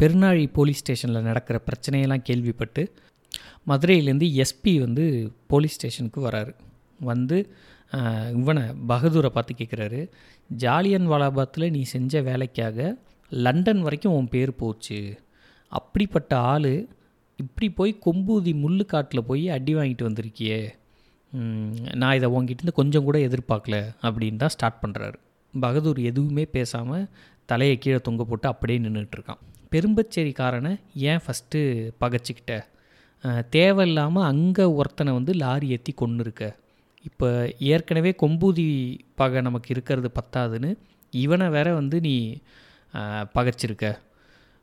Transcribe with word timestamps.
Perunazhi 0.00 0.44
police 0.56 0.80
ஸ்டேஷனில் 0.82 1.26
நடக்கிற 1.28 1.56
பிரச்சனையெல்லாம் 1.66 2.26
கேள்விப்பட்டு 2.28 2.82
மதுரையிலேருந்து 3.70 4.28
எஸ்பி 4.42 4.72
வந்து 4.84 5.04
போலீஸ் 5.46 5.76
ஸ்டேஷனுக்கு 5.76 6.20
வராரு. 6.28 6.52
வந்து 7.00 7.36
இவனை 8.40 8.64
பகதூரை 8.88 9.30
பார்த்து 9.32 9.52
கேட்குறாரு 9.58 10.00
ஜாலியன் 10.62 11.08
வாலாபாத்தில் 11.12 11.72
நீ 11.76 11.82
செஞ்ச 11.92 12.22
வேலைக்காக 12.22 12.78
லண்டன் 13.32 13.82
வரைக்கும் 13.82 14.16
உன் 14.18 14.32
பேர் 14.34 14.52
போச்சு. 14.56 15.00
அப்படிப்பட்ட 15.72 16.32
ஆள் 16.52 16.72
இப்படி 17.38 17.68
போய் 17.78 17.92
கொம்பூதி 18.06 18.52
முள்ளுக்காட்டில் 18.64 19.28
போய் 19.28 19.44
அடி 19.48 19.72
வாங்கிட்டு 19.74 20.08
வந்திருக்கியே. 20.08 20.60
நான் 22.00 22.16
இதை 22.18 22.28
உங்ககிட்ட 22.36 22.72
கொஞ்சம் 22.80 23.06
கூட 23.06 23.18
எதிர்பார்க்கல 23.28 23.76
அப்படின்னு 24.06 24.42
தான் 24.42 24.54
ஸ்டார்ட் 24.56 24.82
பண்ணுறாரு 24.82 25.18
பகதூர் 25.54 26.00
எதுவுமே 26.10 26.44
பேசாமல் 26.56 27.08
தலையை 27.44 27.76
கீழே 27.78 28.00
தொங்க 28.08 28.22
போட்டு 28.24 28.46
அப்படியே 28.48 28.78
நின்றுட்டுருக்கான் 28.78 29.42
பெரும்பச்சேரிக்காரனை 29.72 30.72
ஏன் 31.10 31.22
ஃபஸ்ட்டு 31.24 31.60
பகைச்சிக்கிட்ட? 32.02 32.54
தேவையில்லாமல் 33.56 34.28
அங்கே 34.32 34.64
ஒருத்தனை 34.78 35.10
வந்து 35.18 35.32
லாரி 35.42 35.66
ஏற்றி 35.74 35.92
கொண்டு 36.00 36.22
இருக்க 36.24 36.44
இப்போ 37.08 37.28
ஏற்கனவே 37.74 38.10
கொம்பூதி 38.22 38.66
பகை 39.20 39.40
நமக்கு 39.46 39.68
இருக்கிறது 39.74 40.08
பத்தாதுன்னு 40.18 40.70
இவனை 41.12 41.46
வேற 41.56 41.68
வந்து 41.78 41.96
நீ 42.06 42.14
பகைச்சிருக்க. 43.36 43.86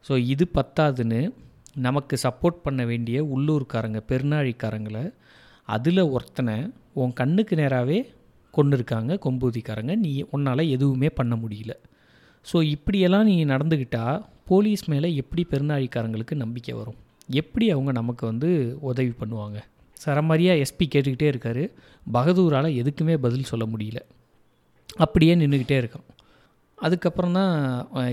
ஸோ 0.06 0.14
இது 0.34 0.44
பத்தாதுன்னு 0.58 1.20
நமக்கு 1.88 2.16
சப்போர்ட் 2.24 2.64
பண்ண 2.66 2.82
வேண்டிய 2.92 3.18
உள்ளூர்காரங்க 3.34 4.00
பெருநாழிக்காரங்களை 4.10 5.04
அதில் 5.68 6.10
ஒருத்தனை 6.16 6.56
உன் 7.02 7.14
கண்ணுக்கு 7.20 7.56
நேராகவே 7.56 8.00
கொண்டு 8.54 8.76
இருக்காங்க 8.78 9.12
கொம்பூதிக்காரங்க. 9.26 9.94
நீ 10.06 10.14
உன்னால் 10.34 10.72
எதுவுமே 10.76 11.10
பண்ண 11.20 11.34
முடியல. 11.44 11.74
ஸோ 12.46 12.58
இப்படியெல்லாம் 12.76 13.28
நீ 13.30 13.36
நடந்துக்கிட்டால் 13.46 14.24
போலீஸ் 14.50 14.84
மேலே 14.92 15.10
எப்படி 15.22 15.42
பெருநாழிக்காரங்களுக்கு 15.52 16.36
நம்பிக்கை 16.44 16.74
வரும்? 16.78 17.00
எப்படி 17.42 17.66
அவங்க 17.74 17.92
நமக்கு 18.00 18.24
வந்து 18.26 18.50
உதவி 18.90 19.12
பண்ணுவாங்க? 19.22 19.58
சரமாரியாக 20.06 20.62
எஸ்பி 20.64 20.86
கேட்டுக்கிட்டே 20.94 21.28
இருக்காரு. 21.32 21.64
பகதூரால் 22.14 22.68
எதுக்குமே 22.82 23.16
பதில் 23.26 23.50
சொல்ல 23.52 23.66
முடியல. 23.74 24.00
அப்படியே 25.04 25.34
நின்றுக்கிட்டே 25.42 25.78
இருக்கான். 25.82 26.08
அதுக்கப்புறம் 26.78 27.36
தான் 27.40 27.54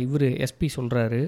இவர் 0.04 0.26
எஸ்பி 0.46 0.68
சொல்கிறாரு 0.76 1.20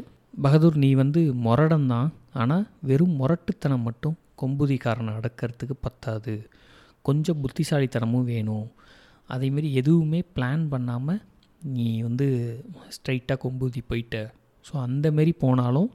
பகதூர் 0.44 0.76
நீ 0.84 0.90
வந்து 1.02 1.20
முரடன் 1.44 1.86
தான் 1.92 2.08
ஆனால் 2.40 2.64
வெறும் 2.88 3.14
முரட்டுத்தனம் 3.20 3.86
மட்டும் 3.88 4.16
கொம்புதிக்காரனை 4.42 5.12
அடக்கிறதுக்கு 5.18 5.74
பத்தாது. 5.86 6.34
கொஞ்சம் 7.08 7.40
புத்திசாலித்தனமும் 7.44 8.28
வேணும். 8.32 8.66
அதேமாரி 9.30 9.70
எதுவுமே 9.80 10.20
பிளான் 10.36 10.66
பண்ணாமல் 10.74 11.22
நீ 11.76 11.86
வந்து 12.06 12.26
ஸ்ட்ரைட்டாக 12.96 13.42
கொம்பூதி 13.44 13.80
போயிட்ட. 13.90 14.16
ஸோ 14.68 14.74
அந்தமாரி 14.86 15.32
போனாலும் 15.44 15.90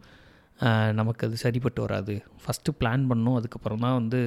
நமக்கு 0.99 1.25
அது 1.27 1.37
சரிப்பட்டு 1.43 1.79
வராது. 1.85 2.13
ஃபஸ்ட்டு 2.43 2.75
பிளான் 2.79 3.03
பண்ணோம் 3.11 3.37
அதுக்கப்புறம் 3.39 3.83
தான் 3.85 3.97
வந்து 3.99 4.21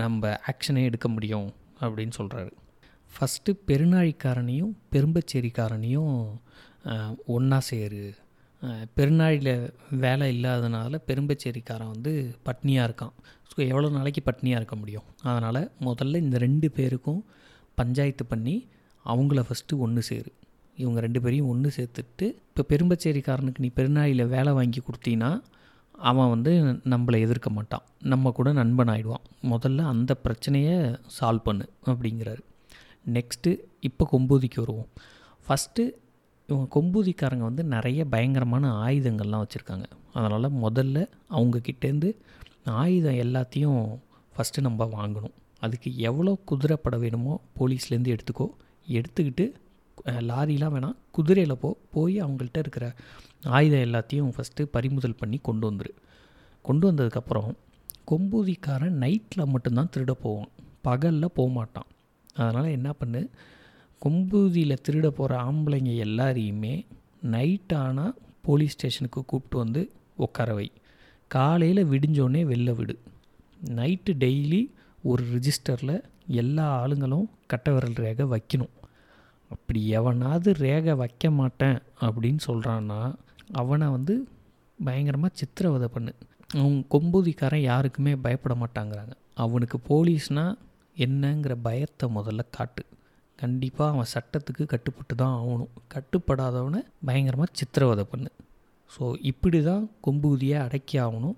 நம்ம 0.00 0.30
ஆக்ஷனே 0.52 0.82
எடுக்க 0.90 1.06
முடியும் 1.16 1.48
அப்படின்னு 1.82 2.14
சொல்கிறாரு 2.20 2.52
ஃபஸ்ட்டு 3.14 3.50
பெருநாழிக்காரனையும் 3.68 4.72
பெரும்பச்சேரிக்காரனையும் 4.94 6.16
ஒன்றா 7.34 7.58
சேரு. 7.70 8.02
பெருநாழியில் 8.96 9.52
வேலை 10.04 10.26
இல்லாதனால 10.34 10.98
பெரும்பச்சேரிக்காரன் 11.08 11.92
வந்து 11.94 12.12
பட்னியாக 12.48 12.86
இருக்கான். 12.88 13.14
ஸோ 13.50 13.56
எவ்வளோ 13.70 13.88
நாளைக்கு 13.96 14.22
பட்னியாக 14.28 14.60
இருக்க 14.60 14.76
முடியும்? 14.82 15.06
அதனால் 15.28 15.60
முதல்ல 15.88 16.20
இந்த 16.24 16.38
ரெண்டு 16.46 16.68
பேருக்கும் 16.78 17.20
பஞ்சாயத்து 17.80 18.26
பண்ணி 18.32 18.56
அவங்கள 19.04 19.42
ஃபஸ்ட்டு 19.48 19.80
ஒன்று 19.86 20.02
சேரு. 20.10 20.30
இவங்க 20.82 20.98
ரெண்டு 21.06 21.20
பேரையும் 21.20 21.50
ஒன்று 21.52 21.68
சேர்த்துட்டு 21.76 22.26
இப்போ 22.48 22.62
பெரும்பச்சேரிக்காரனுக்கு 22.72 23.62
நீ 23.64 23.70
பெருநாளியில் 23.78 24.24
வேலை 24.34 24.52
வாங்கி 24.58 24.80
கொடுத்தீங்கன்னா 24.86 25.30
அவன் 26.10 26.32
வந்து 26.32 26.52
நம்மளை 26.92 27.18
எதிர்க்க 27.26 27.48
மாட்டான். 27.50 27.84
நம்ம 28.12 28.30
கூட 28.38 28.48
நண்பன் 28.58 28.90
ஆகிடுவான் 28.94 29.24
முதல்ல 29.52 29.86
அந்த 29.92 30.12
பிரச்சனையை 30.24 30.76
சால்வ் 31.16 31.46
பண்ணு 31.46 31.64
அப்படிங்கிறாரு. 31.90 32.42
நெக்ஸ்ட்டு 33.16 33.50
இப்போ 33.88 34.04
கொம்பூதிக்கு 34.12 34.58
வருவோம். 34.64 34.90
ஃபஸ்ட்டு 35.46 35.82
இவங்க 36.48 36.66
கொம்பூதிக்காரங்க 36.74 37.44
வந்து 37.50 37.64
நிறைய 37.74 38.00
பயங்கரமான 38.14 38.70
ஆயுதங்கள்லாம் 38.86 39.42
வச்சுருக்காங்க. 39.44 39.86
அதனால் 40.12 40.56
முதல்ல 40.64 40.98
அவங்கக்கிட்டேருந்து 41.36 42.10
ஆயுதம் 42.82 43.20
எல்லாத்தையும் 43.24 43.82
ஃபஸ்ட்டு 44.34 44.64
நம்ம 44.66 44.84
வாங்கணும். 44.96 45.34
அதுக்கு 45.64 45.88
எவ்வளோ 46.08 46.32
குதிரைப்பட 46.50 46.96
வேணுமோ 47.04 47.34
போலீஸ்லேருந்து 47.58 48.14
எடுத்துக்கோ. 48.14 48.46
எடுத்துக்கிட்டு 48.98 49.44
லாரிலாம் 50.08 50.74
வேணாம். 50.74 50.96
குதிரையில் 51.10 51.60
போ 51.60 51.76
போய் 51.90 52.22
அவங்கள்ட்ட 52.22 52.58
இருக்கிற 52.58 52.94
ஆயுதம் 53.44 53.84
எல்லாத்தையும் 53.88 54.32
ஃபஸ்ட்டு 54.36 54.62
பறிமுதல் 54.62 55.18
பண்ணி 55.18 55.38
கொண்டு 55.42 55.70
வந்துரு. 55.70 55.92
கொண்டு 56.62 56.92
வந்ததுக்கப்புறம் 56.92 57.50
கொம்பூதிக்காரன் 58.10 58.96
நைட்டில் 59.04 59.50
மட்டும்தான் 59.52 59.90
திருட 59.96 60.10
போவான். 60.10 60.48
பகலில் 60.82 61.34
போக 61.34 61.48
மாட்டான் 61.50 61.88
அதனால் 62.34 62.64
என்ன 62.64 62.92
பண்ணு? 62.92 63.28
கொம்பூதியில் 64.02 64.82
திருட 64.88 65.08
போகிற 65.08 65.42
ஆம்பளைங்க 65.42 65.92
எல்லாரையுமே 66.06 66.86
நைட் 67.20 67.74
ஆனால் 67.74 68.14
போலீஸ் 68.42 68.72
ஸ்டேஷனுக்கு 68.72 69.24
கூப்பிட்டு 69.24 69.58
வந்து 69.58 69.90
உட்கார 70.16 70.54
வை. 70.54 70.72
காலையில் 71.28 71.86
விடிஞ்சோடனே 71.86 72.42
வெளில 72.52 72.74
விடு. 72.74 72.98
நைட்டு 73.64 74.12
டெய்லி 74.24 74.62
ஒரு 75.02 75.24
ரிஜிஸ்டரில் 75.34 76.02
எல்லா 76.26 76.86
ஆளுங்களும் 76.86 77.26
கட்ட 77.46 77.72
விரல் 77.72 77.92
ரேகை 77.92 78.26
வைக்கணும். 78.26 78.72
அப்படி 79.54 79.80
எவனாவது 79.98 80.48
ரேகை 80.64 80.94
வைக்க 81.02 81.30
மாட்டேன் 81.40 81.78
அப்படின்னு 82.06 82.40
சொல்கிறான்னா 82.48 83.00
அவனை 83.60 83.86
வந்து 83.96 84.14
பயங்கரமாக 84.78 85.38
சித்திரவதை 85.40 85.88
பண்ணு. 85.94 86.12
அவன் 86.58 86.76
கொம்பூதிக்காரன் 86.94 87.64
யாருக்குமே 87.70 88.12
பயப்பட 88.24 88.54
மாட்டாங்கிறாங்க. 88.62 89.14
அவனுக்கு 89.44 89.78
போலீஸ்னால் 89.88 90.54
என்னங்கிற 90.96 91.54
பயத்தை 91.66 92.06
முதல்ல 92.16 92.42
காட்டு. 92.56 92.82
கண்டிப்பாக 93.38 93.92
அவன் 93.94 94.10
சட்டத்துக்கு 94.14 94.64
கட்டுப்பட்டு 94.72 95.14
தான் 95.14 95.34
ஆகணும். 95.40 95.72
கட்டுப்படாதவனை 95.94 96.80
பயங்கரமாக 97.08 97.50
சித்திரவதை 97.60 98.04
பண்ணு. 98.12 98.30
ஸோ 98.94 99.04
இப்படி 99.30 99.58
தான் 99.62 99.84
கொம்பூதியை 100.06 100.56
அடக்கி 100.66 100.96
ஆகணும். 101.04 101.36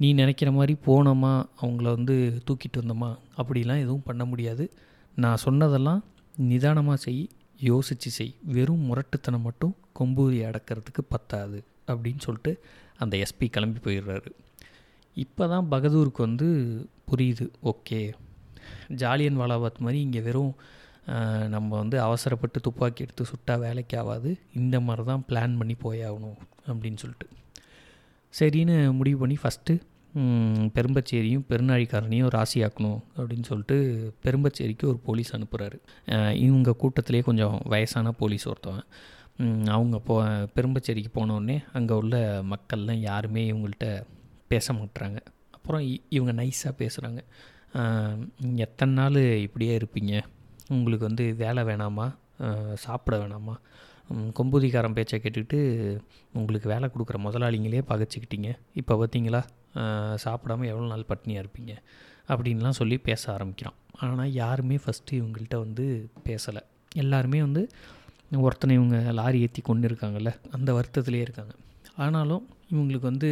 நீ 0.00 0.08
நினைக்கிற 0.20 0.50
மாதிரி 0.58 0.74
போனோமா 0.86 1.32
அவங்கள 1.60 1.86
வந்து 1.96 2.14
தூக்கிட்டு 2.46 2.80
வந்தோமா 2.82 3.10
அப்படிலாம் 3.38 3.82
எதுவும் 3.84 4.06
பண்ண 4.08 4.24
முடியாது. 4.24 4.64
நான் 5.16 5.42
சொன்னதெல்லாம் 5.46 6.00
நிதானமாக 6.50 6.98
செய். 7.06 7.22
யோசித்து 7.68 8.10
செய். 8.16 8.32
வெறும் 8.56 8.84
முரட்டுத்தனம் 8.88 9.46
மட்டும் 9.48 9.74
கொம்பூதியை 9.98 10.44
அடக்கிறதுக்கு 10.50 11.02
பத்தாது 11.14 11.58
அப்படின்னு 11.90 12.22
சொல்லிட்டு 12.26 12.52
அந்த 13.02 13.14
எஸ்பி 13.24 13.46
கிளம்பி 13.54 13.80
போயிடுறாரு. 13.86 14.30
இப்போ 15.16 15.44
தான் 15.52 15.68
பகதூருக்கு 15.70 16.20
வந்து 16.28 16.48
புரியுது 17.10 17.46
ஓகே. 17.72 18.00
ஜாலியன் 19.02 19.40
வாலாபாத் 19.40 19.82
மாதிரி 19.84 20.00
இங்கே 20.06 20.20
வெறும் 20.28 20.54
நம்ம 21.54 21.68
வந்து 21.82 21.96
அவசரப்பட்டு 22.06 22.58
துப்பாக்கி 22.66 23.04
எடுத்து 23.04 23.24
சுட்டா 23.32 23.54
வேலைக்கு 23.64 23.96
ஆகாது. 24.00 24.30
இந்த 24.60 24.76
மாதிரி 24.86 25.04
தான் 25.10 25.24
பிளான் 25.28 25.58
பண்ணி 25.60 25.76
போயாகணும் 25.84 26.38
அப்படின்னு 26.70 27.00
சொல்லிட்டு. 27.02 27.28
சரின்னு 28.34 28.76
முடிவு 28.98 29.18
பண்ணி 29.22 29.36
ஃபஸ்ட்டு 29.42 29.74
பெரும்பச்சேரியும் 30.74 31.44
பெருநாழிக்காரனையும் 31.48 32.30
ராசியாக்கணும் 32.34 33.00
அப்படின்னு 33.16 33.42
சொல்லிட்டு 33.42 33.76
பெரும்பச்சேரிக்கு 34.24 34.84
ஒரு 34.84 34.98
போலீஸ் 34.98 35.36
அனுப்புகிறாரு 35.36 35.78
இவங்க 36.32 36.72
கூட்டத்திலே 36.72 37.20
கொஞ்சம் 37.20 37.60
வயசான 37.64 38.12
போலீஸ் 38.12 38.48
ஒருத்தவன். 38.48 38.84
அவங்க 39.66 39.98
போ 39.98 40.22
பெரும்பச்சேரிக்கு 40.54 41.10
போனோடனே 41.14 41.64
அங்கே 41.72 41.94
உள்ள 41.94 42.42
மக்கள்லாம் 42.42 43.00
யாருமே 43.00 43.50
இவங்கள்ட்ட 43.50 44.02
பேச 44.48 44.72
மாட்டுறாங்க 44.72 45.18
அப்புறம் 45.50 45.80
இ- 45.80 46.02
இவங்க 46.08 46.42
நைஸாக 46.42 46.72
பேசுகிறாங்க 46.78 47.20
எத்தனை 48.56 48.94
நாள் 48.94 49.38
இப்படியே 49.40 49.78
இருப்பீங்க? 49.78 50.22
உங்களுக்கு 50.68 51.06
வந்து 51.06 51.34
வேலை 51.34 51.62
வேணாமா? 51.62 52.06
சாப்பிட 52.74 53.16
வேணாமா? 53.18 53.54
கொம்பூதிக்காரன் 54.38 54.92
பேச்சை 54.92 55.20
கேட்டுக்கிட்டு 55.22 55.58
உங்களுக்கு 56.32 56.68
வேலை 56.68 56.88
கொடுக்குற 56.88 57.18
முதலாளிங்களே 57.18 57.80
பகைச்சிக்கிட்டீங்க. 57.88 58.48
இப்போ 58.74 58.94
பார்த்தீங்களா 58.96 59.42
சாப்பிடாம 60.24 60.66
எவ்வளோ 60.72 60.86
நாள் 60.92 61.10
பட்னியாக 61.12 61.42
இருப்பீங்க 61.44 61.72
அப்படின்லாம் 62.32 62.78
சொல்லி 62.80 62.96
பேச 63.08 63.22
ஆரம்பிக்கிறான். 63.36 63.76
ஆனால் 64.04 64.30
யாருமே 64.42 64.76
ஃபஸ்ட்டு 64.82 65.18
இவங்கள்ட்ட 65.20 65.56
வந்து 65.64 65.84
பேசலை. 66.28 66.62
எல்லாருமே 67.02 67.40
வந்து 67.46 67.62
ஒருத்தனை 68.44 68.72
இவங்க 68.78 68.98
லாரி 69.18 69.38
ஏற்றி 69.46 69.62
கொண்டு 69.68 69.86
இருக்காங்கல்ல 69.90 70.30
அந்த 70.56 70.70
வருத்தத்துலேயே 70.78 71.24
இருக்காங்க. 71.26 71.54
ஆனாலும் 72.04 72.44
இவங்களுக்கு 72.72 73.06
வந்து 73.12 73.30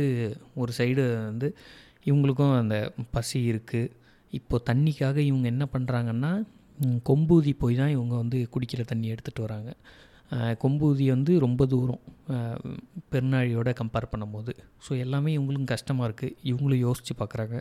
ஒரு 0.61 0.73
சைடு 0.79 1.02
வந்து 1.31 1.49
இவங்களுக்கும் 2.08 2.55
அந்த 2.62 2.76
பசி 3.14 3.38
இருக்குது 3.52 3.93
இப்போ 4.32 4.56
தண்ணிக்காக 4.69 5.17
இவங்க 5.31 5.46
என்ன 5.55 5.64
பண்ணுறாங்கன்னா 5.75 6.32
கொம்பூதி 7.08 7.52
போய் 7.62 7.79
தான் 7.81 7.94
இவங்க 7.96 8.14
வந்து 8.23 8.38
குடிக்கிற 8.55 8.82
தண்ணி 8.90 9.06
எடுத்துகிட்டு 9.14 9.46
வராங்க. 9.46 9.70
கொம்பூதி 10.62 11.04
வந்து 11.14 11.32
ரொம்ப 11.44 11.62
தூரம் 11.72 12.02
பெருநாழியோட 13.12 13.69
கம்பேர் 13.80 14.10
பண்ணும்போது. 14.12 14.52
ஸோ 14.86 14.90
எல்லாமே 15.04 15.30
இவங்களுக்கும் 15.36 15.72
கஷ்டமாக 15.75 16.08
இருக்குது 16.08 16.36
இவங்களும் 16.50 16.82
யோசித்து 16.86 17.14
பார்க்குறாங்க 17.20 17.56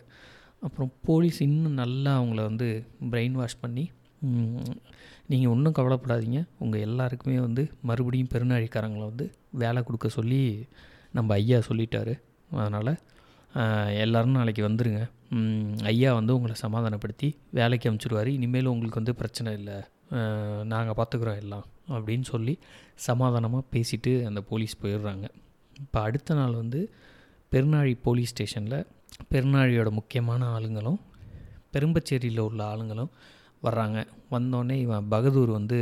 அப்புறம் 0.66 0.92
போலீஸ் 1.08 1.40
இன்னும் 1.48 1.80
நல்லா 1.81 2.12
அவங்கள 2.19 2.42
வந்து 2.50 2.68
பிரெயின் 3.12 3.38
வாஷ் 3.40 3.62
பண்ணி 3.64 3.86
நீங்கள் 5.31 5.52
ஒன்றும் 5.54 5.75
கவலைப்படாதீங்க. 5.78 6.40
உங்கள் 6.64 6.84
எல்லாருக்குமே 6.88 7.38
வந்து 7.48 7.64
மறுபடியும் 7.90 8.31
பெருநாழிக்காரங்களை 8.34 9.06
வந்து 9.12 9.25
வேலை 9.64 9.81
கொடுக்க 9.88 10.10
சொல்லி 10.18 10.42
நம்ம 11.18 11.36
ஐயா 11.42 11.60
சொல்லிட்டாரு. 11.69 12.16
அதனால் 12.60 12.94
எல்லோரும் 14.04 14.38
நாளைக்கு 14.40 14.62
வந்துடுங்க 14.68 15.02
ஐயா 15.92 16.10
வந்து 16.19 16.36
உங்களை 16.38 16.56
சமாதானப்படுத்தி 16.66 17.30
வேலைக்கு 17.60 17.90
அமுச்சிடுவார் 17.90 18.30
இனிமேல் 18.36 18.72
உங்களுக்கு 18.74 19.02
வந்து 19.02 19.16
பிரச்சனை 19.22 19.52
இல்லை. 19.60 19.78
நாங்கள் 20.74 20.98
பார்த்துக்குறோம் 21.00 21.42
எல்லாம். 21.44 21.66
அப்படின்னு 21.95 22.28
சொல்லி 22.34 22.54
சமாதானமாக 23.07 23.63
பேசிட்டு 23.74 24.12
அந்த 24.30 24.39
போலீஸ் 24.50 24.75
போயிடுறாங்க. 24.81 25.25
இப்போ 25.84 26.00
அடுத்த 26.07 26.36
நாள் 26.39 26.56
வந்து 26.62 26.80
பெருநாழி 27.51 27.94
போலீஸ் 28.06 28.34
ஸ்டேஷனில் 28.34 28.80
பெருநாழியோட 29.31 29.89
முக்கியமான 30.00 30.42
ஆளுங்களும் 30.56 31.00
பெரும்பச்சேரியில் 31.74 32.42
உள்ள 32.48 32.62
ஆளுங்களும் 32.72 33.12
வர்றாங்க. 33.66 34.00
வந்தோடனே 34.34 34.75
இவன் 34.86 35.07
பகதூர் 35.13 35.51
வந்து 35.60 35.78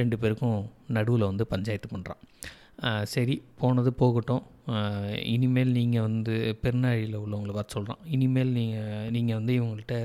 ரெண்டு 0.00 0.16
பேருக்கும் 0.22 0.60
நடுவில் 0.96 1.30
வந்து 1.30 1.44
பஞ்சாயத்து 1.52 1.88
பண்ணுறான் 1.92 2.22
சரி 3.12 3.34
போனது 3.60 3.90
போகட்டும். 4.00 4.42
இனிமேல் 5.34 5.72
நீங்கள் 5.78 6.04
வந்து 6.06 6.34
பெருநாழியில் 6.62 7.16
உள்ளவங்களை 7.22 7.54
வர 7.58 7.66
சொல்கிறான் 7.74 8.02
இனிமேல் 8.14 8.52
நீங்கள் 8.58 9.08
நீங்கள் 9.14 9.38
வந்து 9.38 9.52
இவங்கள்ட்ட 9.58 9.96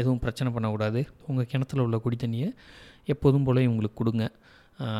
எதுவும் 0.00 0.22
பிரச்சனை 0.24 0.48
பண்ணக்கூடாது. 0.54 1.00
உங்கள் 1.28 1.48
கிணத்துல 1.52 1.84
உள்ள 1.86 1.98
குடி 2.04 2.16
தண்ணியை 2.22 2.48
எப்போதும் 3.14 3.46
போல் 3.48 3.64
இவங்களுக்கு 3.66 4.00
கொடுங்க. 4.00 4.24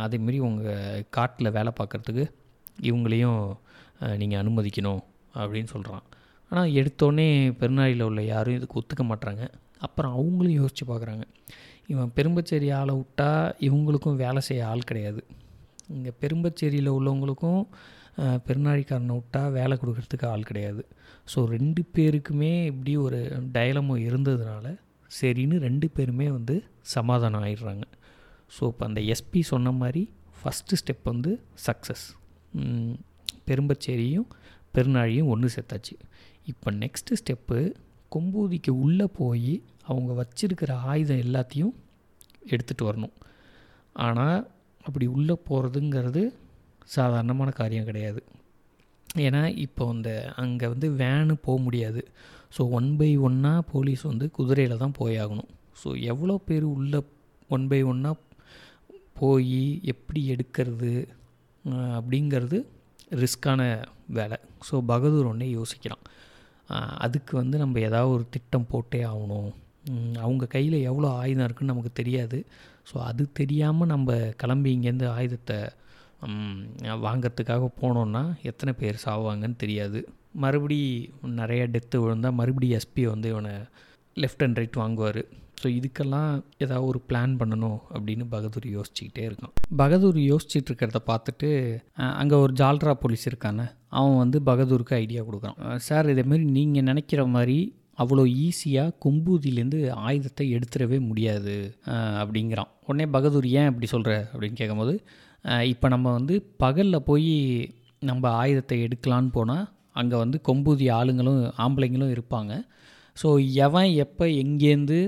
அதேமாரி 0.05 0.39
உங்கள் 0.49 1.05
காட்டில் 1.17 1.55
வேலை 1.57 1.73
பார்க்குறதுக்கு 1.79 2.25
இவங்களையும் 2.89 3.41
நீங்கள் 4.21 4.41
அனுமதிக்கணும் 4.43 5.03
அப்படின்னு 5.41 5.71
சொல்கிறான் 5.75 6.05
ஆனால் 6.51 6.75
எடுத்தோடனே 6.81 7.29
பெருநாளில் 7.61 8.07
உள்ள 8.09 8.21
யாரும் 8.33 8.57
இதுக்கு 8.59 8.79
ஒத்துக்க 8.81 9.05
மாட்டுறாங்க 9.09 9.45
அப்புறம் 9.87 10.15
அவங்களும் 10.19 10.59
யோசித்து 10.61 10.85
பார்க்குறாங்க 10.91 11.25
இவன் 11.93 12.11
பெரும்பச்சேரி 12.17 12.69
ஆளை 12.79 12.95
விட்டால் 12.97 13.53
இவங்களுக்கும் 13.67 14.19
வேலை 14.25 14.41
செய்ய 14.49 14.71
ஆள் 14.71 14.89
கிடையாது. 14.91 15.21
இங்கே 15.95 16.13
பெரும்பச்சேரியில் 16.23 16.97
உள்ளவங்களுக்கும் 16.97 17.63
பெருநாளிக்காரனை 18.19 18.45
பெருநாழிக்காரனை 18.47 19.15
விட்டா 19.19 19.43
வேலை 19.59 19.75
கொடுக்கறதுக்கு 19.81 20.27
ஆள் 20.33 20.49
கிடையாது. 20.49 20.83
ஸோ 21.33 21.39
ரெண்டு 21.55 21.83
பேருக்குமே 21.97 22.51
இப்படி 22.71 22.93
ஒரு 23.05 23.21
டயலமோ 23.57 23.97
இருந்ததுனால 24.09 24.67
சரின்னு 25.11 25.59
ரெண்டு 25.67 25.87
பேருமே 25.97 26.27
வந்து 26.37 26.55
சமாதானம் 26.95 27.45
ஆயிடுறாங்க. 27.47 27.85
ஸோ 28.57 28.63
இப்போ 28.73 28.85
அந்த 28.89 29.01
எஸ்பி 29.15 29.41
சொன்ன 29.53 29.73
மாதிரி 29.81 30.03
ஃபஸ்ட்டு 30.39 30.79
ஸ்டெப் 30.81 31.05
வந்து 31.13 31.33
சக்ஸஸ் 31.67 32.07
பெரும்பச்சேரியும் 33.49 34.29
பெருநாழியும் 34.75 35.31
ஒன்று 35.33 35.49
சேர்த்தாச்சு. 35.55 35.95
இப்போ 36.51 36.69
நெக்ஸ்ட்டு 36.83 37.19
ஸ்டெப்பு 37.21 37.59
கொம்பூதிக்கு 38.15 38.73
உள்ளே 38.85 39.07
போய் 39.19 39.55
அவங்க 39.91 40.13
வச்சுருக்கிற 40.21 40.73
ஆயுதம் 40.91 41.23
எல்லாத்தையும் 41.25 41.75
எடுத்துகிட்டு 42.53 42.85
வரணும். 42.89 43.15
ஆனால் 44.07 44.39
அப்படி 44.85 45.07
உள்ளே 45.17 45.37
போகிறதுங்கிறது 45.49 46.23
சாதாரணமான 46.97 47.51
காரியம் 47.61 47.89
கிடையாது. 47.89 48.21
ஏன்னா 49.25 49.43
இப்போ 49.65 49.83
அந்த 49.95 50.11
அங்கே 50.43 50.67
வந்து 50.73 50.89
வேனு 51.03 51.35
போக 51.47 51.59
முடியாது. 51.67 52.03
ஸோ 52.57 52.63
ஒன் 52.79 52.91
பை 53.01 53.11
ஒன்னாக 53.27 53.61
போலீஸ் 53.73 54.03
வந்து 54.11 54.27
குதிரையில் 54.39 54.83
தான் 54.83 54.99
போயாகணும் 55.01 55.51
ஸோ 55.81 55.89
எவ்வளோ 56.13 56.35
பேர் 56.49 56.67
உள்ளே 56.77 57.01
ஒன் 57.57 57.67
பை 57.71 57.81
ஒன்னாக 57.93 58.17
போய் 59.21 59.63
எப்படி 59.93 60.21
எடுக்கிறது 60.35 60.93
அப்படிங்கிறது 61.99 62.59
ரிஸ்க்கான 63.23 63.61
வேலை. 64.19 64.39
ஸோ 64.69 64.75
பகதூர் 64.91 65.31
ஒன்றே 65.31 65.49
யோசிக்கிறான். 65.59 66.05
அதுக்கு 67.05 67.33
வந்து 67.41 67.57
நம்ம 67.63 67.81
ஏதாவது 67.89 68.15
ஒரு 68.17 68.25
திட்டம் 68.35 68.71
போட்டே 68.73 69.01
ஆகணும். 69.11 69.51
அவங்க 70.25 70.45
கையில் 70.55 70.77
எவ்வளோ 70.91 71.09
ஆயுதம் 71.21 71.47
இருக்குன்னு 71.47 71.73
நமக்கு 71.73 71.93
தெரியாது. 72.01 72.39
ஸோ 72.89 72.97
அது 73.09 73.23
தெரியாமல் 73.41 73.93
நம்ம 73.95 74.17
கிளம்பி 74.43 74.71
இங்கேருந்து 74.77 75.09
ஆயுதத்தை 75.17 75.59
வாங்கிறதுக்காக 77.07 77.67
போனோன்னா 77.81 78.23
எத்தனை 78.51 78.73
பேர் 78.81 79.05
சாவாங்கன்னு 79.07 79.59
தெரியாது. 79.65 80.01
மறுபடி 80.45 80.79
நிறைய 81.41 81.63
டெத்து 81.75 81.97
விழுந்தால் 82.03 82.37
மறுபடி 82.41 82.69
எஸ்பி 82.79 83.03
வந்து 83.13 83.29
இவனை 83.35 83.55
லெஃப்ட் 84.17 84.45
அண்ட் 84.47 84.59
ரைட் 84.61 84.81
வாங்குவார். 84.83 85.23
ஸோ 85.61 85.67
இதுக்கெல்லாம் 85.79 86.31
ஏதாவது 86.63 86.85
ஒரு 86.91 87.01
பிளான் 87.09 87.33
பண்ணணும் 87.41 87.79
அப்படின்னு 87.95 88.25
பகதூர் 88.35 88.67
யோசிச்சுக்கிட்டே 88.77 89.25
இருக்கான். 89.29 89.53
பகதூர் 89.83 90.19
யோசிச்சுட்டு 90.31 90.71
இருக்கிறத 90.71 91.01
பார்த்துட்டு 91.11 91.49
அங்கே 92.21 92.37
ஒரு 92.45 92.55
ஜால்ரா 92.61 92.95
போலீஸ் 93.03 93.27
இருக்கானே 93.31 93.67
அவன் 93.99 94.21
வந்து 94.23 94.41
பகதூருக்கு 94.51 94.95
ஐடியா 95.05 95.23
கொடுக்குறான். 95.29 95.61
சார் 95.89 96.11
இதேமாரி 96.15 96.47
நீங்கள் 96.59 96.89
நினைக்கிற 96.91 97.23
மாதிரி 97.37 97.59
அவ்வளோ 98.03 98.25
ஈஸியாக 98.47 98.95
கொம்பூதியிலேருந்து 99.05 99.79
ஆயுதத்தை 100.09 100.45
எடுத்துடவே 100.57 100.99
முடியாது 101.09 101.55
அப்படிங்கிறான். 102.21 102.71
உடனே 102.89 103.07
பகதூர் 103.17 103.47
ஏன் 103.61 103.71
அப்படி 103.71 103.87
சொல்கிற 103.95 104.13
அப்படின்னு 104.33 104.61
கேட்கும்போது 104.61 104.95
இப்போ 105.73 105.87
நம்ம 105.95 106.13
வந்து 106.19 106.35
பகலில் 106.63 107.07
போய் 107.09 107.33
நம்ம 108.11 108.31
ஆயுதத்தை 108.43 108.77
எடுக்கலான்னு 108.87 109.31
போனால் 109.39 109.65
அங்கே 110.01 110.17
வந்து 110.23 110.39
கொம்பூதி 110.49 110.87
ஆளுங்களும் 110.99 111.41
ஆம்பளைங்களும் 111.65 112.13
இருப்பாங்க. 112.17 112.53
ஸோ 113.17 113.29
எவன் 113.67 113.91
எப்போ 114.05 114.25
எங்கேருந்து 114.43 114.99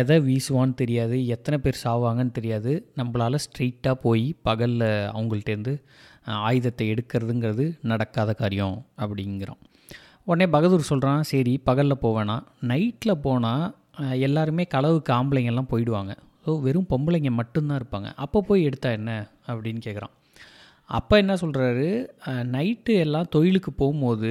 எதை 0.00 0.16
வீசுவான்னு 0.28 0.74
தெரியாது 0.74 1.16
எத்தனை 1.26 1.58
பேர் 1.58 1.82
சாவாங்கன்னு 1.84 2.32
தெரியாது. 2.32 2.72
நம்மளால் 2.96 3.42
ஸ்ட்ரெயிட்டாக 3.44 3.96
போய் 4.04 4.26
பகலில் 4.42 4.88
அவங்கள்ட்டேருந்து 5.16 5.74
ஆயுதத்தை 6.48 6.86
எடுக்கிறதுங்கிறது 6.92 7.64
நடக்காத 7.82 8.32
காரியம் 8.34 8.76
அப்படிங்கிறோம் 8.96 9.60
உடனே 10.24 10.46
பகதூர் 10.46 10.90
சொல்கிறான் 10.90 11.22
சரி 11.22 11.54
பகலில் 11.68 12.02
போவேணாம் 12.02 12.44
நைட்டில் 12.62 13.22
போனால் 13.22 14.18
எல்லாருமே 14.18 14.66
களவுக்கு 14.74 15.10
ஆம்பளைங்கெல்லாம் 15.18 15.70
போயிடுவாங்க. 15.72 16.12
ஸோ 16.44 16.52
வெறும் 16.60 16.90
பொம்பளைங்க 16.90 17.30
மட்டும்தான் 17.30 17.80
இருப்பாங்க. 17.80 18.08
அப்போ 18.16 18.38
போய் 18.40 18.62
எடுத்தா 18.62 18.90
என்ன? 18.90 19.12
அப்படின்னு 19.46 19.80
கேட்குறான் 19.86 20.14
அப்போ 20.90 21.14
என்ன 21.16 21.34
சொல்கிறாரு 21.34 21.86
நைட்டு 22.54 22.92
எல்லாம் 23.04 23.28
தொழிலுக்கு 23.30 23.72
போகும்போது 23.72 24.30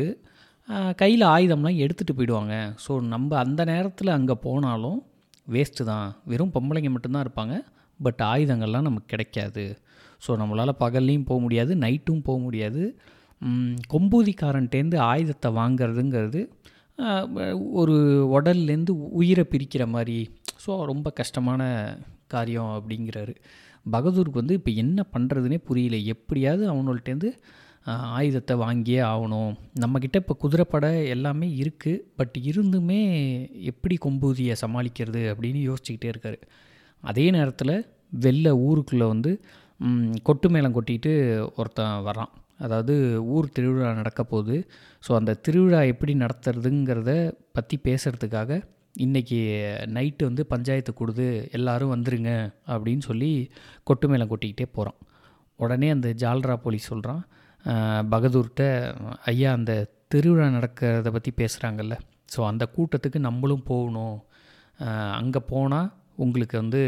கையில் 1.02 1.24
ஆயுதம்லாம் 1.36 1.80
எடுத்துகிட்டு 1.84 2.14
போயிடுவாங்க. 2.18 2.56
ஸோ 2.84 2.92
நம்ம 3.14 3.38
அந்த 3.44 3.62
நேரத்தில் 3.72 4.16
அங்கே 4.18 4.36
போனாலும் 4.46 5.00
வேஸ்ட்டு 5.54 5.88
தான். 5.92 6.10
வெறும் 6.32 6.54
பொம்பளைங்க 6.56 6.90
மட்டும்தான் 6.96 7.26
இருப்பாங்க. 7.26 7.56
பட் 8.00 8.22
ஆயுதங்கள்லாம் 8.32 8.88
நமக்கு 8.90 9.12
கிடைக்காது. 9.14 9.64
ஸோ 10.26 10.32
நம்மளால் 10.42 10.80
பகல்லையும் 10.84 11.28
போக 11.30 11.40
முடியாது 11.46 11.72
நைட்டும் 11.86 12.24
போக 12.28 12.40
முடியாது. 12.48 12.84
கொம்பூதிக்காரன்ட்டேருந்து 13.94 14.98
ஆயுதத்தை 15.12 15.50
வாங்குறதுங்கிறது 15.60 16.42
ஒரு 17.82 17.96
உடல்லேருந்து 18.38 18.94
உயிரை 19.20 19.46
பிரிக்கிற 19.54 19.84
மாதிரி. 19.96 20.18
ஸோ 20.64 20.72
ரொம்ப 20.92 21.08
கஷ்டமான 21.20 21.62
காரியம் 22.34 22.72
அப்படிங்கிறாரு. 22.78 23.34
பகதூருக்கு 23.94 24.42
வந்து 24.42 24.58
இப்போ 24.60 24.72
என்ன 24.84 25.06
பண்ணுறதுனே 25.14 25.58
புரியல. 25.70 25.98
எப்படியாவது 26.14 26.64
அவனோள்ட்டேருந்து 26.74 27.32
ஆயுதத்தை 28.16 28.56
வாங்கியே 28.64 29.00
ஆகணும். 29.12 29.54
நம்மக்கிட்ட 29.84 30.18
இப்போ 30.24 30.36
குதிரைப்படை 30.44 30.92
எல்லாமே 31.16 31.48
இருக்குது 31.62 32.04
பட் 32.20 32.36
இருந்துமே 32.50 33.00
எப்படி 33.72 33.96
கொம்பூதியை 34.06 34.56
சமாளிக்கிறது 34.64 35.22
அப்படின்னு 35.32 35.62
யோசிச்சுக்கிட்டே 35.70 36.12
இருக்காரு. 36.14 36.40
அதே 37.04 37.26
நேரத்தில் 37.38 37.76
வெளில 38.26 38.48
ஊருக்குள்ளே 38.68 39.08
வந்து 39.14 39.32
கொட்டு 40.30 40.48
மேளம் 40.54 40.76
கொட்டிட்டு 40.78 41.12
ஒருத்தன் 41.60 42.06
வரான் 42.08 42.32
அதாவது 42.66 42.96
ஊர் 43.36 43.54
திருவிழா 43.56 43.92
நடக்க 44.00 44.22
போகுது. 44.34 44.58
ஸோ 45.04 45.12
அந்த 45.20 45.38
திருவிழா 45.46 45.80
எப்படி 45.94 46.14
நடத்துறதுங்கிறத 46.24 47.12
பற்றி 47.58 47.78
பேசுகிறதுக்காக 47.88 48.60
இன்றைக்கி 49.06 49.40
நைட்டு 49.96 50.24
வந்து 50.30 50.44
பஞ்சாயத்து 50.54 50.92
கொடுது 50.94 51.26
எல்லாரும் 51.58 51.94
வந்துருங்க 51.94 52.32
அப்படின்னு 52.74 53.04
சொல்லி 53.10 53.32
கொட்டு 53.90 54.08
மேளம் 54.12 54.32
கொட்டிக்கிட்டே 54.32 54.68
போகிறான் 54.78 55.00
உடனே 55.60 55.90
அந்த 55.96 56.10
ஜால்ரா 56.24 56.56
போலீஸ் 56.66 56.90
சொல்கிறான் 56.92 57.24
பகதூர்கிட்ட 58.14 58.64
ஐயா 59.32 59.50
அந்த 59.58 59.74
திருவிழா 60.14 60.48
நடக்கிறத 60.58 61.10
பற்றி 61.16 61.32
பேசுகிறாங்கல்ல 61.42 61.96
ஸோ 62.34 62.40
அந்த 62.50 62.64
கூட்டத்துக்கு 62.76 63.20
நம்மளும் 63.28 63.66
போகணும். 63.72 64.18
அங்கே 65.20 65.42
போனால் 65.52 65.90
உங்களுக்கு 66.24 66.56
வந்து 66.64 66.82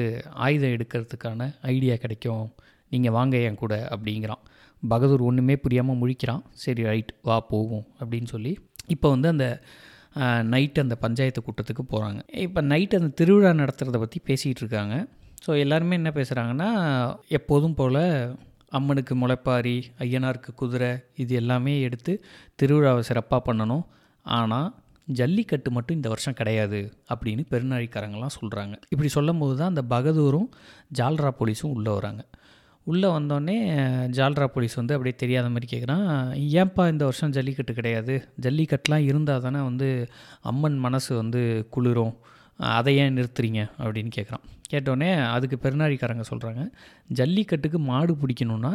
ஆயுதம் 0.46 0.74
எடுக்கிறதுக்கான 0.76 1.48
ஐடியா 1.74 1.96
கிடைக்கும். 2.04 2.46
நீங்கள் 2.92 3.16
வாங்க 3.18 3.36
என் 3.48 3.62
கூட 3.64 3.76
அப்படிங்கிறான். 3.94 4.44
பகதூர் 4.84 5.26
ஒன்றுமே 5.30 5.56
புரியாமல் 5.66 6.00
முழிக்கிறான். 6.02 6.44
சரி 6.64 6.82
ரைட் 6.90 7.12
வா 7.28 7.38
போவோம் 7.52 7.86
அப்படின்னு 8.02 8.30
சொல்லி. 8.36 8.54
இப்போ 8.96 9.08
வந்து 9.16 9.28
அந்த 9.34 9.48
நைட்டு 10.54 10.84
அந்த 10.86 10.96
பஞ்சாயத்து 11.04 11.42
கூட்டத்துக்கு 11.46 11.84
போகிறாங்க 11.94 12.22
இப்போ 12.46 12.62
நைட்டு 12.72 12.98
அந்த 13.02 13.12
திருவிழா 13.20 13.52
நடத்துகிறத 13.62 14.00
பற்றி 14.04 14.20
பேசிகிட்டு 14.30 14.62
இருக்காங்க. 14.64 14.96
ஸோ 15.46 15.52
எல்லாருமே 15.64 15.96
என்ன 16.02 16.12
பேசுகிறாங்கன்னா 16.18 16.70
எப்போதும் 17.38 17.78
போல் 17.80 18.04
அம்மனுக்கு 18.78 19.14
முளைப்பாரி 19.22 19.76
ஐயனாருக்கு 20.06 20.52
குதிரை 20.62 20.92
இது 21.24 21.34
எல்லாமே 21.42 21.74
எடுத்து 21.88 22.14
திருவிழாவை 22.62 23.04
சிறப்பாக 23.10 23.42
பண்ணணும். 23.48 23.84
ஆனால் 24.26 24.70
ஜல்லிக்கட்டு 25.20 25.70
மட்டும் 25.76 25.98
இந்த 26.00 26.10
வருஷம் 26.12 26.38
கிடையாது 26.40 26.80
அப்படின்னு 27.14 27.44
பெருநாழிக்காரங்களாம் 27.54 28.36
சொல்கிறாங்க 28.40 28.76
இப்படி 28.94 29.10
சொல்லும் 29.18 29.42
போது 29.42 29.54
தான் 29.62 29.72
அந்த 29.74 29.84
பகதூரும் 29.94 30.50
ஜால்ரா 31.00 31.32
போலீஸும் 31.40 31.74
உள்ளே 31.78 31.92
வராங்க. 31.98 32.24
உள்ளே 32.92 33.10
வந்தோடனே 33.16 33.58
ஜால்ரா 34.18 34.46
போலீஸ் 34.54 34.80
வந்து 34.80 34.96
அப்படியே 34.96 35.16
தெரியாத 35.24 35.50
மாதிரி 35.54 35.68
கேட்குறான் 35.74 36.08
ஏன்ப்பா 36.62 36.84
இந்த 36.94 37.04
வருஷம் 37.10 37.34
ஜல்லிக்கட்டு 37.38 37.74
கிடையாது? 37.80 38.16
ஜல்லிக்கட்டுலாம் 38.46 39.06
இருந்தால் 39.10 39.44
தானே 39.46 39.60
வந்து 39.70 39.90
அம்மன் 40.52 40.80
மனசு 40.86 41.12
வந்து 41.22 41.42
குளிரும். 41.76 42.16
அதை 42.58 42.98
ஏன் 42.98 43.16
நிறுத்துறீங்க 43.18 43.62
அப்படின்னு 43.84 44.12
கேட்குறான். 44.18 44.44
கேட்டோடனே 44.72 45.10
அதுக்கு 45.36 45.58
பெருநாழிக்காரங்க 45.64 46.24
சொல்கிறாங்க 46.32 46.62
ஜல்லிக்கட்டுக்கு 47.20 47.80
மாடு 47.92 48.14
பிடிக்கணுன்னா 48.22 48.74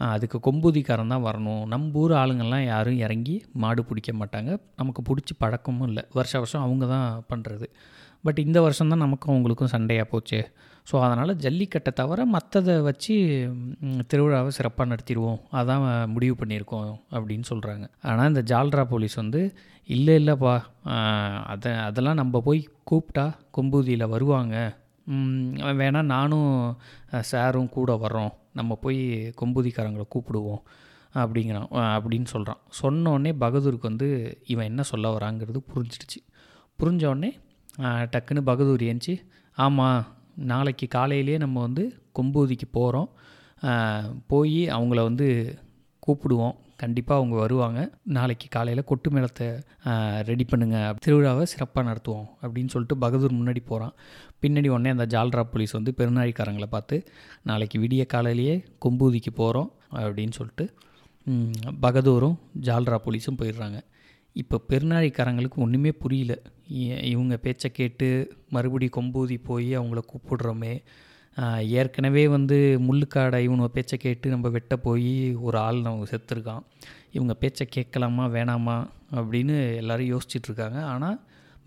அதுக்கு 0.00 0.38
கொம்பூதிக்காரன் 0.46 1.12
தான் 1.12 1.24
வரணும். 1.26 1.64
நம்ம 1.72 1.98
ஊர் 2.00 2.12
ஆளுங்கள்லாம் 2.12 2.64
யாரும் 2.64 2.98
இறங்கி 3.06 3.44
மாடு 3.62 3.82
பிடிக்க 3.84 4.12
மாட்டாங்க. 4.12 4.50
நமக்கு 4.76 5.02
பிடிச்சி 5.08 5.34
பழக்கமும் 5.38 5.86
இல்லை. 5.88 6.02
வருஷ 6.18 6.38
வருஷம் 6.38 6.64
அவங்க 6.66 6.86
தான் 6.86 7.24
பண்ணுறது 7.32 7.66
பட் 8.26 8.38
இந்த 8.38 8.58
வருஷம் 8.60 8.88
தான் 8.88 9.04
நமக்கும் 9.04 9.32
அவங்களுக்கும் 9.34 9.72
சண்டையாக 9.76 10.06
போச்சு. 10.12 10.40
ஸோ 10.86 10.94
அதனால் 11.04 11.32
ஜல்லிக்கட்டை 11.44 11.90
தவிர 12.00 12.24
மற்றதை 12.34 12.74
வச்சு 12.86 13.14
திருவிழாவை 14.10 14.50
சிறப்பாக 14.56 14.86
நடத்திடுவோம். 14.90 15.38
அதான் 15.58 15.84
முடிவு 16.14 16.34
பண்ணியிருக்கோம் 16.40 16.90
அப்படின்னு 17.16 17.46
சொல்கிறாங்க 17.52 17.84
ஆனால் 18.10 18.30
இந்த 18.32 18.42
ஜால்ரா 18.52 18.82
போலீஸ் 18.92 19.16
வந்து 19.22 19.40
இல்லை 19.88 20.14
இல்லைப்பா. 20.20 20.54
அதை 21.52 21.70
அதெல்லாம் 21.88 22.20
நம்ம 22.20 22.40
போய் 22.48 22.60
கூப்பிட்டா 22.90 23.24
கொம்பூதியில் 23.56 24.12
வருவாங்க. 24.14 24.56
வேணால் 25.80 26.10
நானும் 26.14 26.50
சாரும் 27.30 27.74
கூட 27.76 27.92
வர்றோம். 28.04 28.32
நம்ம 28.58 28.74
போய் 28.84 29.00
கொம்பூதிக்காரங்களை 29.40 30.06
கூப்பிடுவோம். 30.14 30.62
அப்படிங்கிறான். 31.22 31.68
அப்படின்னு 31.96 32.28
சொல்கிறான் 32.34 32.60
சொன்னோடனே 32.80 33.32
பகதூருக்கு 33.44 33.90
வந்து 33.90 34.08
இவன் 34.52 34.68
என்ன 34.70 34.82
சொல்ல 34.90 35.12
வராங்கிறது 35.16 35.60
புரிஞ்சிடுச்சு. 35.72 36.20
புரிஞ்சோடனே 36.78 37.30
டக்குன்னு 38.14 38.42
பகதூர் 38.50 38.84
ஏஞ்சி 38.90 39.14
ஆமாம் 39.58 40.02
நாளைக்கு 40.50 40.86
காலையிலேயே 40.96 41.38
நம்ம 41.44 41.60
வந்து 41.66 41.84
கொம்பூதிக்கு 42.18 42.68
போகிறோம் 42.78 43.08
போய் 44.32 44.60
அவங்கள 44.76 45.00
வந்து 45.08 45.26
கூப்பிடுவோம். 46.06 46.54
கண்டிப்பாக 46.82 47.20
அவங்க 47.20 47.36
வருவாங்க. 47.42 47.80
நாளைக்கு 48.16 48.46
காலையில் 48.54 48.88
கொட்டு 48.90 49.08
மேளத்தை 49.14 49.46
ரெடி 50.28 50.44
பண்ணுங்கள் 50.50 50.96
திருவிழாவை 51.04 51.44
சிறப்பாக 51.52 51.84
நடத்துவோம் 51.88 52.26
அப்படின்னு 52.42 52.72
சொல்லிட்டு 52.74 52.96
பகதூர் 53.04 53.38
முன்னாடி 53.40 53.60
போகிறான் 53.70 53.94
பின்னாடி 54.42 54.68
உடனே 54.74 54.90
அந்த 54.94 55.06
ஜால்ரா 55.14 55.44
போலீஸ் 55.52 55.76
வந்து 55.78 55.92
பெருநாழிக்காரங்களை 55.98 56.68
பார்த்து 56.74 56.96
நாளைக்கு 57.50 57.78
விடிய 57.84 58.04
காலையிலேயே 58.14 58.56
கொம்பூதிக்கு 58.86 59.32
போகிறோம் 59.40 59.70
அப்படின்னு 60.02 60.36
சொல்லிட்டு 60.38 60.66
பகதூரும் 61.86 62.36
ஜால்ரா 62.68 62.98
போலீஸும் 63.04 63.40
போயிடுறாங்க. 63.40 63.78
இப்போ 64.34 64.60
பெருநாழிக்காரங்களுக்கு 64.68 65.54
ஒன்றுமே 65.56 65.92
புரியல. 65.92 66.38
இ- 66.72 67.02
இவங்க 67.02 67.36
பேச்சை 67.36 67.70
கேட்டு 67.70 68.36
மறுபடி 68.48 68.88
கொம்பூதி 68.96 69.38
போய் 69.44 69.78
அவங்கள 69.78 69.98
கூப்பிடுறோமே. 70.12 70.82
ஏற்கனவே 71.68 72.28
வந்து 72.28 72.78
முள்ளுக்காடை 72.80 73.38
இவங்க 73.38 73.68
பேச்சை 73.68 73.98
கேட்டு 73.98 74.30
நம்ம 74.30 74.48
வெட்ட 74.48 74.76
போய் 74.76 75.34
ஒரு 75.34 75.58
ஆள் 75.58 75.80
நம்ம 75.80 76.04
செத்துருக்கான். 76.04 76.60
இவங்க 77.12 77.34
பேச்சை 77.34 77.66
கேட்கலாமா 77.66 78.26
வேணாமா 78.26 78.86
அப்படின்னு 79.12 79.76
எல்லோரும் 79.76 80.06
யோசிச்சிட்ருக்காங்க 80.06 80.82
ஆனால் 80.82 81.20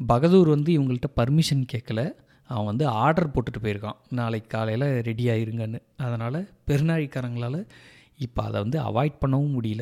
பகதூர் 0.08 0.48
வந்து 0.48 0.82
இவங்கள்ட்ட 0.82 1.10
பர்மிஷன் 1.16 1.66
கேட்கல. 1.74 2.12
அவன் 2.44 2.66
வந்து 2.66 2.88
ஆர்டர் 2.88 3.32
போட்டுட்டு 3.32 3.64
போயிருக்கான். 3.64 3.96
நாளைக்கு 4.10 4.58
காலையில் 4.58 5.02
ரெடி 5.02 5.26
ஆயிருங்கன்னு. 5.26 5.80
அதனால் 5.98 6.50
பெருநாழிக்காரங்களால் 6.68 7.66
இப்போ 8.18 8.44
அதை 8.44 8.62
வந்து 8.62 8.80
அவாய்ட் 8.82 9.18
பண்ணவும் 9.26 9.56
முடியல. 9.62 9.80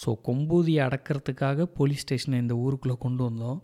ஸோ 0.00 0.10
கொம்பூதியை 0.26 0.80
அடக்கிறதுக்காக 0.86 1.66
போலீஸ் 1.78 2.04
ஸ்டேஷனை 2.04 2.38
இந்த 2.44 2.54
ஊருக்குள்ளே 2.64 2.96
கொண்டு 3.04 3.22
வந்தோம். 3.28 3.60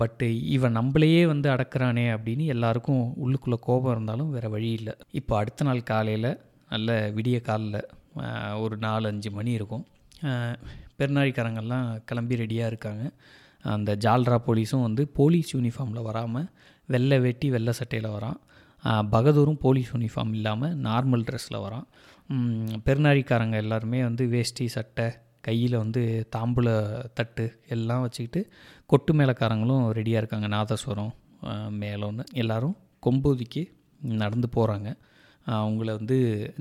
பட்டு 0.00 0.26
இவன் 0.54 0.76
நம்மளையே 0.78 1.22
வந்து 1.32 1.48
அடக்கிறானே 1.54 2.04
அப்படின்னு 2.16 2.44
எல்லாருக்கும் 2.54 3.02
உள்ளுக்குள்ளே 3.24 3.58
கோபம் 3.66 3.92
இருந்தாலும் 3.94 4.30
வேறு 4.34 4.48
வழி 4.54 4.70
இல்லை. 4.78 4.94
இப்போ 5.20 5.32
அடுத்த 5.40 5.64
நாள் 5.68 5.88
காலையில் 5.92 6.30
நல்ல 6.72 6.98
விடிய 7.16 7.38
காலில் 7.48 7.80
ஒரு 8.64 8.76
நாலு 8.84 9.06
அஞ்சு 9.12 9.30
மணி 9.38 9.52
இருக்கும். 9.58 9.84
பெருநாழிக்காரங்கள்லாம் 10.98 10.98
பெருநாழிக்காரங்கெல்லாம் 10.98 11.86
கிளம்பி 12.08 12.40
ரெடியாக 12.42 12.70
இருக்காங்க. 12.72 13.04
அந்த 13.76 13.90
ஜால்ரா 14.04 14.36
போலீஸும் 14.48 14.84
வந்து 14.88 15.02
போலீஸ் 15.18 15.50
யூனிஃபார்மில் 15.56 16.06
வராமல் 16.08 16.46
வெள்ளை 16.92 17.18
வெட்டி 17.26 17.48
வெள்ளை 17.54 17.72
சட்டையில் 17.78 18.14
வரான். 18.16 18.38
பகதூரும் 19.14 19.58
போலீஸ் 19.64 19.90
யூனிஃபார்ம் 19.94 20.34
இல்லாமல் 20.38 20.76
நார்மல் 20.86 21.24
ட்ரெஸ்ஸில் 21.28 21.62
வரான். 21.64 21.86
பெருநாழிக்காரங்க 22.86 23.56
எல்லாருமே 23.64 23.98
வந்து 24.08 24.24
வேஷ்டி 24.34 24.66
சட்டை 24.76 25.08
கையில் 25.40 25.76
வந்து 25.76 26.28
தாம்பூல 26.36 26.68
தட்டு 27.14 27.44
எல்லாம் 27.68 28.00
வச்சுக்கிட்டு 28.00 28.40
கொட்டு 28.86 29.12
மேளக்காரங்களும் 29.14 29.84
ரெடியாக 29.92 30.20
இருக்காங்க. 30.20 30.48
நாதஸ்வரம் 30.48 31.12
மேலோன்னு 31.82 32.24
எல்லோரும் 32.34 32.76
கொம்போதிக்கு 33.02 33.62
கொம்பூதிக்கு 33.62 33.62
நடந்து 34.20 34.48
போகிறாங்க 34.56 34.88
அவங்கள 35.46 35.90
வந்து 35.96 36.16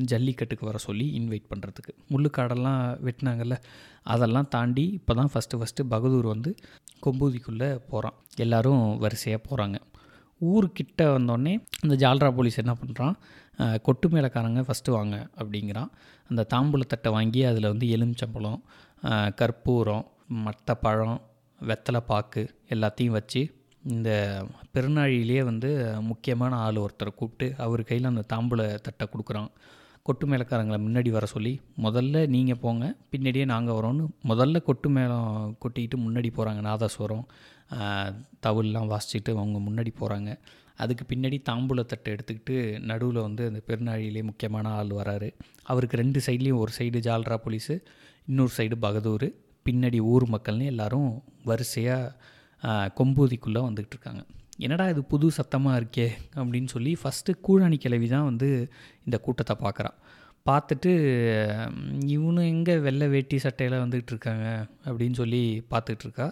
ஜல்லிக்கட்டுக்கு 0.06 0.66
வர 0.66 0.78
சொல்லி 0.78 1.06
இன்வைட் 1.20 1.50
பண்ணுறதுக்கு 1.50 1.94
முள்ளுக்காடெல்லாம் 2.12 2.82
வெட்டினாங்கல்ல 3.04 3.56
அதெல்லாம் 4.04 4.48
தாண்டி 4.50 4.86
இப்போ 4.92 5.14
தான் 5.14 5.32
ஃபஸ்ட்டு 5.34 5.58
ஃபஸ்ட்டு 5.58 5.84
பகதூர் 5.84 6.26
வந்து 6.26 6.52
கொம்பூதிக்குள்ளே 7.02 7.70
போகிறான் 7.90 8.14
எல்லோரும் 8.36 9.00
வரிசையாக 9.00 9.42
போகிறாங்க 9.50 9.78
ஊருக்கிட்ட 10.42 11.04
வந்தோடனே 11.18 11.54
இந்த 11.84 11.96
ஜால்ரா 11.96 12.30
போலீஸ் 12.36 12.58
என்ன 12.58 12.74
பண்ணுறான் 12.74 13.16
கொட்டு 13.84 14.08
மேலக்காரங்க 14.10 14.62
ஃபஸ்ட்டு 14.66 14.92
வாங்க 14.92 15.16
அப்படிங்கிறான். 15.38 15.90
அந்த 16.30 16.46
தாம்பூலத்தட்டை 16.52 17.10
வாங்கி 17.12 17.42
அதில் 17.46 17.68
வந்து 17.68 17.86
எலுமிச்சம்பழம் 17.90 18.60
கற்பூரம் 19.36 20.06
மட்ட 20.46 20.74
பழம் 20.82 21.20
வெத்தலை 21.62 22.02
பாக்கு 22.06 22.42
எல்லாத்தையும் 22.70 23.16
வச்சு 23.16 23.42
இந்த 23.84 24.10
பெருநாழியிலே 24.74 25.44
வந்து 25.44 25.70
முக்கியமான 26.10 26.56
ஆள் 26.60 26.78
ஒருத்தரை 26.78 27.12
கூப்பிட்டு 27.14 27.56
அவர் 27.60 27.82
கையில் 27.84 28.12
அந்த 28.12 28.24
தாம்பூல 28.30 28.62
தட்டை 28.82 29.06
கொடுக்குறான். 29.08 29.50
கொட்டு 30.06 30.26
மேளக்காரங்களை 30.28 30.80
முன்னாடி 30.80 31.10
வர 31.10 31.26
சொல்லி 31.26 31.52
முதல்ல 31.78 32.22
நீங்கள் 32.28 32.60
போங்க 32.60 32.84
பின்னாடியே 33.12 33.46
நாங்கள் 33.46 33.78
வரோன்னு 33.78 34.04
முதல்ல 34.26 34.62
கொட்டு 34.62 34.90
மேளம் 34.90 35.28
கொட்டிக்கிட்டு 35.62 35.98
முன்னாடி 36.06 36.30
போகிறாங்க 36.32 36.62
நாதஸ்வரம். 36.62 37.26
ஆஹ், 37.76 38.12
தவில்லாம் 38.46 38.90
வாசிச்சுட்டு 38.92 39.32
அவங்க 39.36 39.60
முன்னாடி 39.68 39.92
போகிறாங்க 39.96 40.30
அதுக்கு 40.84 41.04
பின்னாடி 41.12 41.38
தாம்பூலத்தட்டை 41.50 42.10
எடுத்துக்கிட்டு 42.16 42.56
நடுவில் 42.90 43.20
வந்து 43.28 43.44
அந்த 43.50 43.62
பெருநாழியிலே 43.68 44.24
முக்கியமான 44.30 44.70
ஆள் 44.80 44.92
வராரு. 45.00 45.30
அவருக்கு 45.72 46.02
ரெண்டு 46.02 46.20
சைட்லேயும் 46.26 46.62
ஒரு 46.64 46.72
சைடு 46.78 47.00
ஜால்ரா 47.08 47.38
போலீஸு 47.46 47.76
இன்னொரு 48.28 48.54
சைடு 48.58 48.76
பகதூர். 48.86 49.28
பின்னாடி 49.66 50.00
ஊர் 50.12 50.26
மக்கள்னு 50.34 50.66
எல்லோரும் 50.74 51.10
வரிசையாக 51.44 52.14
கொம்பூதிக்குள்ளே 53.00 53.62
வந்துக்கிட்டு 53.68 53.96
இருக்காங்க. 53.96 54.22
என்னடா 54.66 54.86
இது 54.94 55.02
புது 55.12 55.26
சத்தமாக 55.32 55.80
இருக்கே? 55.82 56.08
அப்படின்னு 56.40 56.70
சொல்லி 56.76 56.94
ஃபஸ்ட்டு 57.02 57.36
கூழாணி 57.48 57.78
கிழவி 57.84 58.08
தான் 58.08 58.28
வந்து 58.30 58.50
இந்த 59.06 59.18
கூட்டத்தை 59.26 59.56
பார்க்குறான். 59.66 59.98
பார்த்துட்டு 60.50 60.92
இவனு 62.16 62.42
எங்கே 62.54 62.76
வெள்ளை 62.86 63.08
வேட்டி 63.08 63.38
சட்டையில் 63.38 63.82
வந்துக்கிட்டு 63.84 64.14
இருக்காங்க? 64.16 64.48
அப்படின்னு 64.86 65.18
சொல்லி 65.22 65.42
பார்த்துக்கிட்டு 65.72 66.08
இருக்கா. 66.08 66.28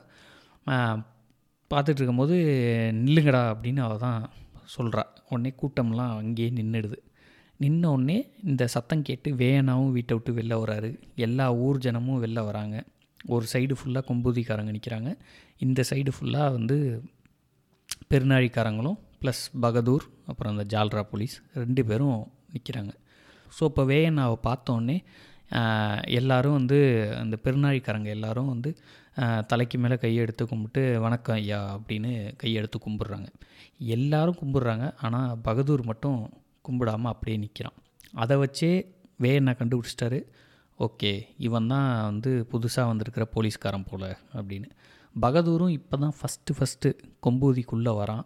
பார்த்துட்டு 1.71 1.99
இருக்கும்போது 1.99 2.35
நில்லுங்கடா 2.97 3.41
அப்படின்னு 3.53 3.81
அவள் 3.81 3.97
தான் 3.97 4.21
சொல்கிறா 4.77 5.03
உடனே 5.29 5.51
கூட்டம்லாம் 5.61 6.13
அங்கேயே 6.17 6.49
நின்றுடுது 6.49 6.97
நின்ன 7.59 7.83
உடனே 7.85 8.17
இந்த 8.43 8.67
சத்தம் 8.67 9.01
கேட்டு 9.01 9.29
வேணாவும் 9.35 9.91
வீட்டை 9.91 10.13
விட்டு 10.15 10.31
வெளில 10.33 10.55
வராரு. 10.63 10.89
எல்லா 11.15 11.45
ஊர் 11.55 11.77
ஜனமும் 11.77 12.21
வெளில 12.23 12.39
வராங்க. 12.45 12.75
ஒரு 13.29 13.45
சைடு 13.53 13.73
ஃபுல்லாக 13.73 14.05
கொம்பூதிக்காரங்க 14.09 14.71
நிற்கிறாங்க 14.71 15.09
இந்த 15.57 15.83
சைடு 15.89 16.11
ஃபுல்லாக 16.17 16.51
வந்து 16.51 16.77
பெருநாழிக்காரங்களும் 18.09 18.97
ப்ளஸ் 19.21 19.43
பகதூர் 19.59 20.05
அப்புறம் 20.25 20.57
அந்த 20.57 20.65
ஜால்ரா 20.75 21.01
போலீஸ் 21.11 21.35
ரெண்டு 21.53 21.83
பேரும் 21.85 22.19
நிற்கிறாங்க 22.53 22.93
ஸோ 23.59 23.63
இப்போ 23.65 23.83
வேயனாவை 23.85 24.37
பார்த்தோன்னே 24.43 24.97
எல்லாரும் 26.19 26.57
வந்து 26.59 26.77
அந்த 27.21 27.35
பெருநாழிக்காரங்க 27.43 28.09
எல்லாரும் 28.17 28.51
வந்து 28.53 28.69
தலைக்கு 29.51 29.77
மேலே 29.83 29.95
கையை 30.01 30.19
எடுத்து 30.23 30.43
கும்பிட்டு 30.49 30.81
வணக்கம் 31.05 31.37
ஐயா 31.41 31.59
அப்படின்னு 31.75 32.11
கையெடுத்து 32.41 32.77
கும்பிட்றாங்க. 32.85 33.29
எல்லாரும் 33.95 34.39
கும்பிட்றாங்க. 34.41 34.87
ஆனால் 35.05 35.37
பகதூர் 35.47 35.83
மட்டும் 35.89 36.19
கும்பிடாமல் 36.67 37.11
அப்படியே 37.13 37.37
நிற்கிறான் 37.43 37.77
அதை 38.23 38.35
வச்சே 38.43 38.71
வே 39.23 39.31
என்ன 39.41 39.51
கண்டுபிடிச்சிட்டாரு? 39.59 40.19
ஓகே 40.79 41.11
இவன் 41.47 41.69
தான் 41.73 41.89
வந்து 42.09 42.31
புதுசாக 42.51 42.91
வந்திருக்கிற 42.91 43.25
போலீஸ்காரன் 43.35 43.87
போல் 43.91 44.09
அப்படின்னு. 44.37 44.67
பகதூரும் 45.15 45.75
இப்போ 45.77 45.95
தான் 46.03 46.15
ஃபஸ்ட்டு 46.19 46.55
ஃபஸ்ட்டு 46.57 46.89
கொம்பூதிக்குள்ளே 47.25 47.93
வரான். 48.01 48.25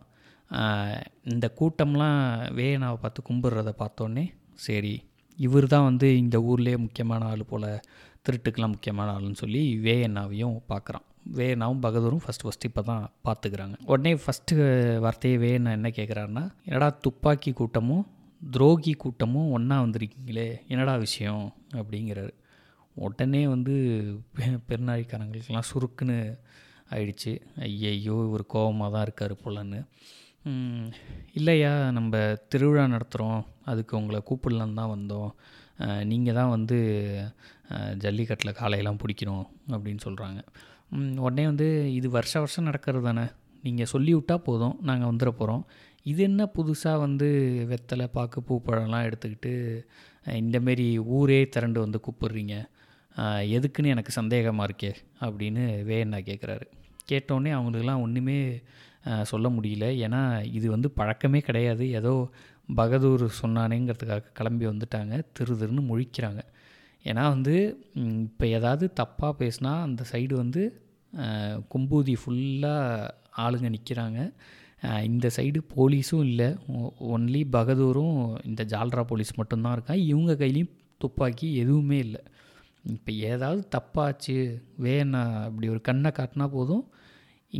இந்த 1.34 1.46
கூட்டம்லாம் 1.60 2.20
வேயனாவை 2.58 2.98
பார்த்து 3.04 3.28
கும்பிட்றத 3.30 3.72
பார்த்தோன்னே 3.84 4.26
சரி 4.66 4.96
இவர் 5.42 5.68
தான் 5.68 5.84
வந்து 5.84 6.08
இந்த 6.18 6.38
ஊர்லேயே 6.40 6.78
முக்கியமான 6.78 7.26
ஆள் 7.26 7.44
போல் 7.50 7.70
திருட்டுக்கெலாம் 8.26 8.68
முக்கியமான 8.68 9.10
ஆளுன்னு 9.18 9.34
சொல்லி 9.34 9.62
வேயண்ணாவையும் 9.84 10.60
பார்க்குறான் 10.70 11.06
வேயண்ணாவும் 11.34 11.80
பகதூரும் 11.80 12.22
ஃபஸ்ட்டு 12.26 12.48
ஃபஸ்ட்டு 12.48 12.66
இப்போ 12.66 12.82
தான் 12.82 13.12
பார்த்துக்கிறாங்க 13.26 13.74
உடனே 13.86 14.20
ஃபஸ்ட்டு 14.22 15.00
வார்த்தையே 15.00 15.38
வேயண்ணா 15.38 15.72
என்ன 15.72 15.90
கேட்குறாருன்னா 15.90 16.52
என்னடா 16.66 16.90
துப்பாக்கி 16.90 17.52
கூட்டமும் 17.52 18.08
துரோகி 18.52 18.94
கூட்டமும் 18.94 19.52
ஒன்றா 19.52 19.82
வந்திருக்கீங்களே 19.82 20.68
என்னடா 20.68 20.96
விஷயம்? 20.96 21.54
அப்படிங்கிறாரு. 21.74 22.32
உடனே 22.96 23.48
வந்து 23.48 23.72
பெ- 24.36 24.60
பெருநாழிக்காரங்களுக்கெல்லாம் 24.70 25.68
சுருக்குன்னு 25.74 26.38
ஆயிடுச்சு. 26.90 27.42
ஐயையோ 27.60 28.26
இவர் 28.28 28.46
கோவமாக 28.54 28.92
தான் 28.92 29.02
இருக்கார் 29.02 29.34
போலன்னு. 29.34 29.86
இல்லையா? 31.40 31.72
நம்ம 31.98 32.20
திருவிழா 32.52 32.84
நடத்துகிறோம் 32.94 33.42
அதுக்கு 33.72 33.94
உங்களை 34.00 34.20
கூப்பிடலான்னு 34.30 34.80
தான் 34.80 34.94
வந்தோம். 34.96 35.30
நீங்கள் 36.12 36.38
தான் 36.40 36.54
வந்து 36.56 36.78
ஜல்லிக்கட்டில் 38.04 38.58
காளையெல்லாம் 38.60 39.02
பிடிக்கணும் 39.04 39.46
அப்படின்னு 39.74 40.02
சொல்கிறாங்க 40.08 40.42
உடனே 41.26 41.44
வந்து 41.52 41.68
இது 41.98 42.08
வருஷ 42.16 42.34
வருஷம் 42.44 42.68
நடக்கிறது 42.70 43.06
தானே. 43.10 43.26
நீங்கள் 43.64 43.92
சொல்லிவிட்டா 43.94 44.36
போதும். 44.48 44.76
நாங்கள் 44.90 45.10
வந்துட 45.12 45.32
போகிறோம் 45.40 45.64
இது 46.12 46.22
என்ன 46.30 46.44
புதுசாக 46.56 47.04
வந்து 47.06 47.28
வெத்தலை 47.72 48.08
பாக்கு 48.16 48.40
பூ 48.48 48.54
பழம்லாம் 48.68 49.08
எடுத்துக்கிட்டு 49.08 49.54
இந்தமாரி 50.42 50.88
ஊரே 51.18 51.40
திரண்டு 51.56 51.80
வந்து 51.86 52.00
கூப்பிடுறீங்க. 52.06 52.56
எதுக்குன்னு 53.56 53.94
எனக்கு 53.96 54.12
சந்தேகமாக 54.20 54.68
இருக்கே 54.70 54.92
அப்படின்னு 55.26 55.64
வேண்ணா 55.90 56.20
கேட்குறாரு 56.30 56.66
கேட்டோடனே 57.10 57.52
அவங்களுக்கெல்லாம் 57.58 58.04
ஒன்றுமே 58.06 58.40
சொல்ல 59.32 59.48
முடியல. 59.56 59.86
ஏன்னா 60.06 60.22
இது 60.58 60.68
வந்து 60.76 60.90
பழக்கமே 61.00 61.40
கிடையாது. 61.50 61.86
ஏதோ 62.00 62.14
பகதூர் 62.80 63.24
சொன்னானேங்கிறதுக்காக 63.42 64.32
கிளம்பி 64.40 64.66
வந்துட்டாங்க. 64.72 65.14
திரு 65.38 65.56
திருன்னு 65.62 65.84
முழிக்கிறாங்க. 65.92 66.42
ஏன்னா 67.06 67.24
வந்து 67.36 67.56
இப்போ 68.26 68.46
ஏதாவது 68.58 68.86
தப்பாக 69.00 69.34
பேசினா 69.42 69.72
அந்த 69.88 70.02
சைடு 70.12 70.34
வந்து 70.44 70.64
கும்பூதி 71.74 72.14
ஃபுல்லாக 72.22 73.10
ஆளுங்க 73.44 73.70
நிற்கிறாங்க 73.76 74.20
இந்த 75.08 75.28
சைடு 75.36 75.60
போலீஸும் 75.74 76.26
இல்லை. 76.30 76.48
ஒன்லி 77.16 77.42
பகதூரும் 77.56 78.20
இந்த 78.50 78.62
ஜால்ரா 78.74 79.04
போலீஸ் 79.12 79.34
மட்டும்தான் 79.40 79.76
இருக்கான் 79.78 80.06
இவங்க 80.12 80.34
கையிலையும் 80.42 80.72
துப்பாக்கி 81.04 81.48
எதுவுமே 81.64 81.98
இல்லை. 82.06 82.22
இப்போ 82.96 83.12
ஏதாவது 83.32 83.62
தப்பாச்சு 83.76 84.36
வேணா 84.86 85.22
அப்படி 85.48 85.68
ஒரு 85.74 85.82
கண்ணை 85.90 86.12
காட்டினா 86.20 86.46
போதும். 86.58 86.84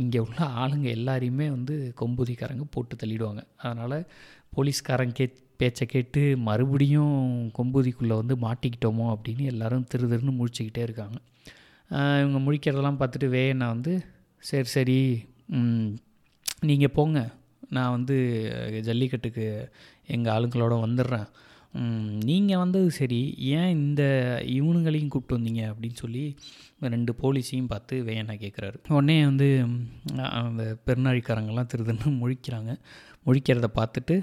இங்கே 0.00 0.18
உள்ள 0.24 0.40
ஆளுங்க 0.62 0.88
எல்லாரையுமே 0.98 1.46
வந்து 1.56 1.74
கொம்பூதிக்காரங்க 2.00 2.64
போட்டு 2.74 2.94
தள்ளிடுவாங்க. 3.02 3.42
அதனால் 3.62 3.96
போலீஸ்காரங்க 4.56 5.16
கே 5.18 5.26
பேச்சை 5.60 5.84
கேட்டு 5.86 6.22
மறுபடியும் 6.48 7.18
கொம்பூதிக்குள்ளே 7.58 8.16
வந்து 8.20 8.34
மாட்டிக்கிட்டோமோ 8.46 9.06
அப்படின்னு 9.14 9.44
எல்லோரும் 9.52 9.86
திரு 9.90 10.06
திருன்னு 10.12 10.32
முழிச்சுக்கிட்டே 10.38 10.82
இருக்காங்க. 10.86 11.18
இவங்க 12.22 12.38
முழிக்கிறதெல்லாம் 12.46 12.98
பார்த்துட்டு 13.00 13.28
வேணா 13.36 13.66
வந்து 13.74 13.92
சரி 14.50 14.68
சரி 14.76 14.98
நீங்கள் 16.68 16.94
போங்க. 16.96 17.20
நான் 17.76 17.94
வந்து 17.96 18.16
ஜல்லிக்கட்டுக்கு 18.88 19.46
எங்கள் 20.14 20.32
ஆளுங்களோட 20.34 20.74
வந்துடுறேன். 20.86 21.28
நீங்கள் 22.28 22.60
வந்தது 22.62 22.88
சரி 22.98 23.20
ஏன் 23.58 23.70
இந்த 23.76 24.02
இவனுங்களையும் 24.56 25.12
கூப்பிட்டு 25.12 25.38
வந்தீங்க? 25.38 25.62
அப்படின்னு 25.72 25.98
சொல்லி 26.02 26.24
ரெண்டு 26.94 27.12
போலீஸையும் 27.20 27.70
பார்த்து 27.72 27.94
வேணா 28.08 28.34
கேட்குறாரு 28.42 28.78
உடனே 28.96 29.16
வந்து 29.30 29.48
அந்த 30.40 30.64
பெருநாழிக்காரங்கெல்லாம் 30.86 31.70
திருதுன்னு 31.72 32.12
முழிக்கிறாங்க. 32.22 32.72
முழிக்கிறத 33.26 33.68
பார்த்துட்டு 33.78 34.16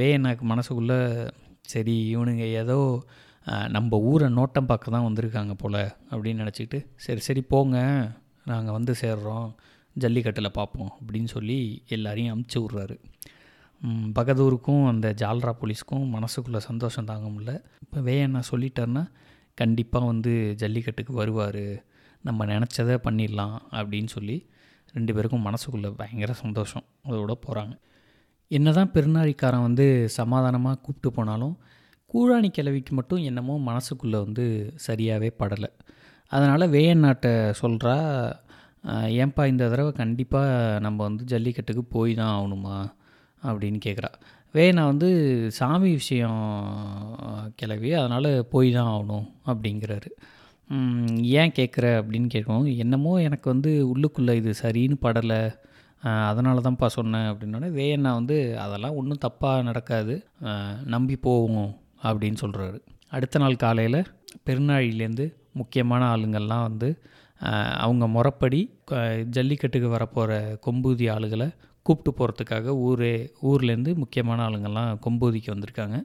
வேணாக்கு 0.00 0.44
மனசுக்குள்ளே 0.52 0.98
சரி 1.72 1.96
இவனுங்க 2.14 2.46
ஏதோ 2.62 2.78
நம்ம 3.74 3.98
ஊரை 4.10 4.28
நோட்டம் 4.38 4.68
பார்க்க 4.70 4.94
தான் 4.94 5.06
வந்திருக்காங்க 5.08 5.54
போல் 5.62 5.82
அப்படின்னு 6.12 6.42
நினச்சிக்கிட்டு 6.42 6.78
சரி 7.04 7.22
சரி 7.26 7.42
போங்க. 7.52 7.76
நாங்கள் 8.50 8.76
வந்து 8.78 8.92
சேர்றோம். 9.02 9.48
ஜல்லிக்கட்டில் 9.96 10.56
பார்ப்போம் 10.58 10.90
அப்படின்னு 10.96 11.30
சொல்லி 11.34 11.58
எல்லாரையும் 11.96 12.32
அமுச்சு 12.34 12.58
விட்றாரு. 12.62 12.96
பகதூருக்கும் 14.18 14.84
அந்த 14.86 15.14
ஜால்ரா 15.22 15.52
போலீஸ்க்கும் 15.60 16.06
மனசுக்குள்ளே 16.14 16.60
சந்தோஷம் 16.68 17.08
தாங்க 17.10 17.26
முடியல. 17.28 17.52
இப்போ 17.84 18.00
வேணா 18.00 18.40
சொல்லிட்டாருன்னா 18.52 19.04
கண்டிப்பாக 19.54 20.06
வந்து 20.06 20.32
ஜல்லிக்கட்டுக்கு 20.62 21.12
வருவார். 21.12 21.64
நம்ம 22.24 22.46
நினச்சதை 22.46 22.94
பண்ணிடலாம் 23.06 23.56
அப்படின்னு 23.72 24.06
சொல்லி 24.06 24.36
ரெண்டு 24.94 25.14
பேருக்கும் 25.14 25.46
மனசுக்குள்ளே 25.46 25.90
பயங்கர 25.96 26.32
சந்தோஷம் 26.32 26.84
அதோட 27.08 27.32
போகிறாங்க 27.44 27.74
என்ன 28.50 28.72
தான் 28.72 28.92
பெருநாழிக்காரன் 28.94 29.66
வந்து 29.68 29.86
சமாதானமாக 30.08 30.80
கூப்பிட்டு 30.84 31.10
போனாலும் 31.12 31.54
கூழாணி 32.06 32.48
கிழவிக்கு 32.48 32.92
மட்டும் 32.94 33.22
என்னமோ 33.22 33.54
மனசுக்குள்ளே 33.70 34.18
வந்து 34.24 34.44
சரியாகவே 34.86 35.30
படலை. 35.40 35.70
அதனால் 36.32 36.72
வேயநாட்டை 36.74 37.32
சொல்கிறா 37.62 37.96
ஏன்பா 39.22 39.44
இந்த 39.46 39.68
தடவை 39.68 39.92
கண்டிப்பாக 39.92 40.78
நம்ம 40.80 40.98
வந்து 41.02 41.24
ஜல்லிக்கட்டுக்கு 41.24 41.82
போய் 41.94 42.12
தான் 42.14 42.32
ஆகணுமா? 42.36 42.76
அப்படின்னு 43.50 43.80
கேட்குறா. 43.86 44.10
நான் 44.76 44.90
வந்து 44.92 45.08
சாமி 45.56 45.90
விஷயம் 46.00 46.42
கிளவி 47.60 47.90
அதனால் 48.00 48.28
போய் 48.52 48.68
தான் 48.76 48.90
ஆகணும் 48.92 49.26
அப்படிங்கிறாரு. 49.50 50.10
ஏன் 51.40 51.54
கேட்குற 51.58 51.86
அப்படின்னு 51.98 52.28
கேட்கும் 52.34 52.68
என்னமோ 52.84 53.12
எனக்கு 53.26 53.46
வந்து 53.52 53.72
உள்ளுக்குள்ளே 53.92 54.34
இது 54.40 54.52
சரின்னு 54.62 54.96
படலை. 55.06 55.40
அதனால 56.30 56.62
தான்ப்பா 56.66 56.88
சொன்னேன் 56.96 57.28
அப்படின்னோடனே 57.30 57.70
வேணா 57.80 58.10
வந்து 58.20 58.36
அதெல்லாம் 58.64 58.96
ஒன்றும் 59.00 59.22
தப்பாக 59.26 59.66
நடக்காது. 59.68 60.14
நம்பி 60.94 61.16
போவோம் 61.26 61.70
அப்படின்னு 62.08 62.38
சொல்கிறாரு 62.44 62.80
அடுத்த 63.16 63.38
நாள் 63.38 63.62
காலையில் 63.64 64.00
பெருநாழிலேருந்து 64.46 65.26
முக்கியமான 65.60 66.02
ஆளுங்கள்லாம் 66.14 66.66
வந்து 66.68 66.88
அவங்க 67.84 68.04
முறப்படி 68.16 68.60
ஜல்லிக்கட்டுக்கு 69.36 69.88
வரப்போகிற 69.94 70.32
கொம்பூதி 70.66 71.06
ஆளுகளை 71.14 71.48
கூப்பிட்டு 71.86 72.12
போகிறதுக்காக 72.18 72.74
ஊரே 72.86 73.14
ஊர்லேருந்து 73.50 73.92
முக்கியமான 74.02 74.38
ஆளுங்கள்லாம் 74.48 75.00
கொம்பூதிக்கு 75.06 75.54
வந்திருக்காங்க. 75.54 75.98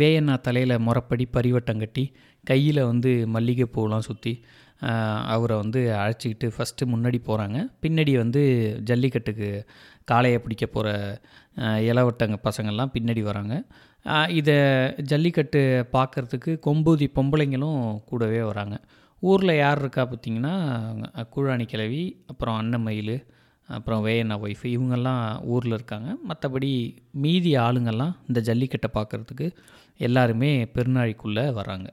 வேயண்ணா 0.00 0.34
தலையில் 0.46 0.82
முறப்படி 0.86 1.24
பரிவட்டம் 1.36 1.82
கட்டி 1.82 2.04
கையில் 2.44 2.80
வந்து 2.90 3.10
மல்லிகைப்பூலாம் 3.34 4.06
சுற்றி 4.08 4.32
அவரை 5.34 5.56
வந்து 5.62 5.80
அழைச்சிக்கிட்டு 6.02 6.46
ஃபஸ்ட்டு 6.54 6.88
முன்னாடி 6.92 7.18
போகிறாங்க 7.26 7.58
பின்னாடி 7.82 8.12
வந்து 8.22 8.42
ஜல்லிக்கட்டுக்கு 8.90 9.48
காளையை 10.10 10.38
பிடிக்க 10.44 10.64
போகிற 10.66 10.88
இளவட்டங்க 11.90 12.36
பசங்கள்லாம் 12.46 12.92
பின்னாடி 12.94 13.22
வராங்க. 13.28 13.54
இதை 14.38 14.56
ஜல்லிக்கட்டு 15.10 15.60
பார்க்குறதுக்கு 15.96 16.52
கொம்பூதி 16.66 17.06
பொம்பளைங்களும் 17.18 17.82
கூடவே 18.08 18.40
வராங்க. 18.50 18.76
ஊரில் 19.22 19.60
யார் 19.60 19.80
இருக்கா 19.82 20.04
பார்த்திங்கன்னா 20.10 20.54
கூழாணி 21.34 21.66
கிழவி 21.72 22.02
அப்புறம் 22.32 22.58
அன்னமயில் 22.62 23.14
அப்புறம் 23.68 24.04
வேயண்ணா 24.06 24.36
ஒய்ஃபு 24.44 24.66
இவங்கெல்லாம் 24.76 25.22
ஊரில் 25.54 25.76
இருக்காங்க. 25.78 26.08
மற்றபடி 26.30 26.70
மீதி 27.24 27.52
ஆளுங்கெல்லாம் 27.66 28.14
இந்த 28.28 28.40
ஜல்லிக்கட்டை 28.48 28.90
பார்க்குறதுக்கு 28.96 29.48
எல்லாருமே 30.08 30.52
பெருநாழிக்குள்ளே 30.76 31.44
வராங்க. 31.58 31.88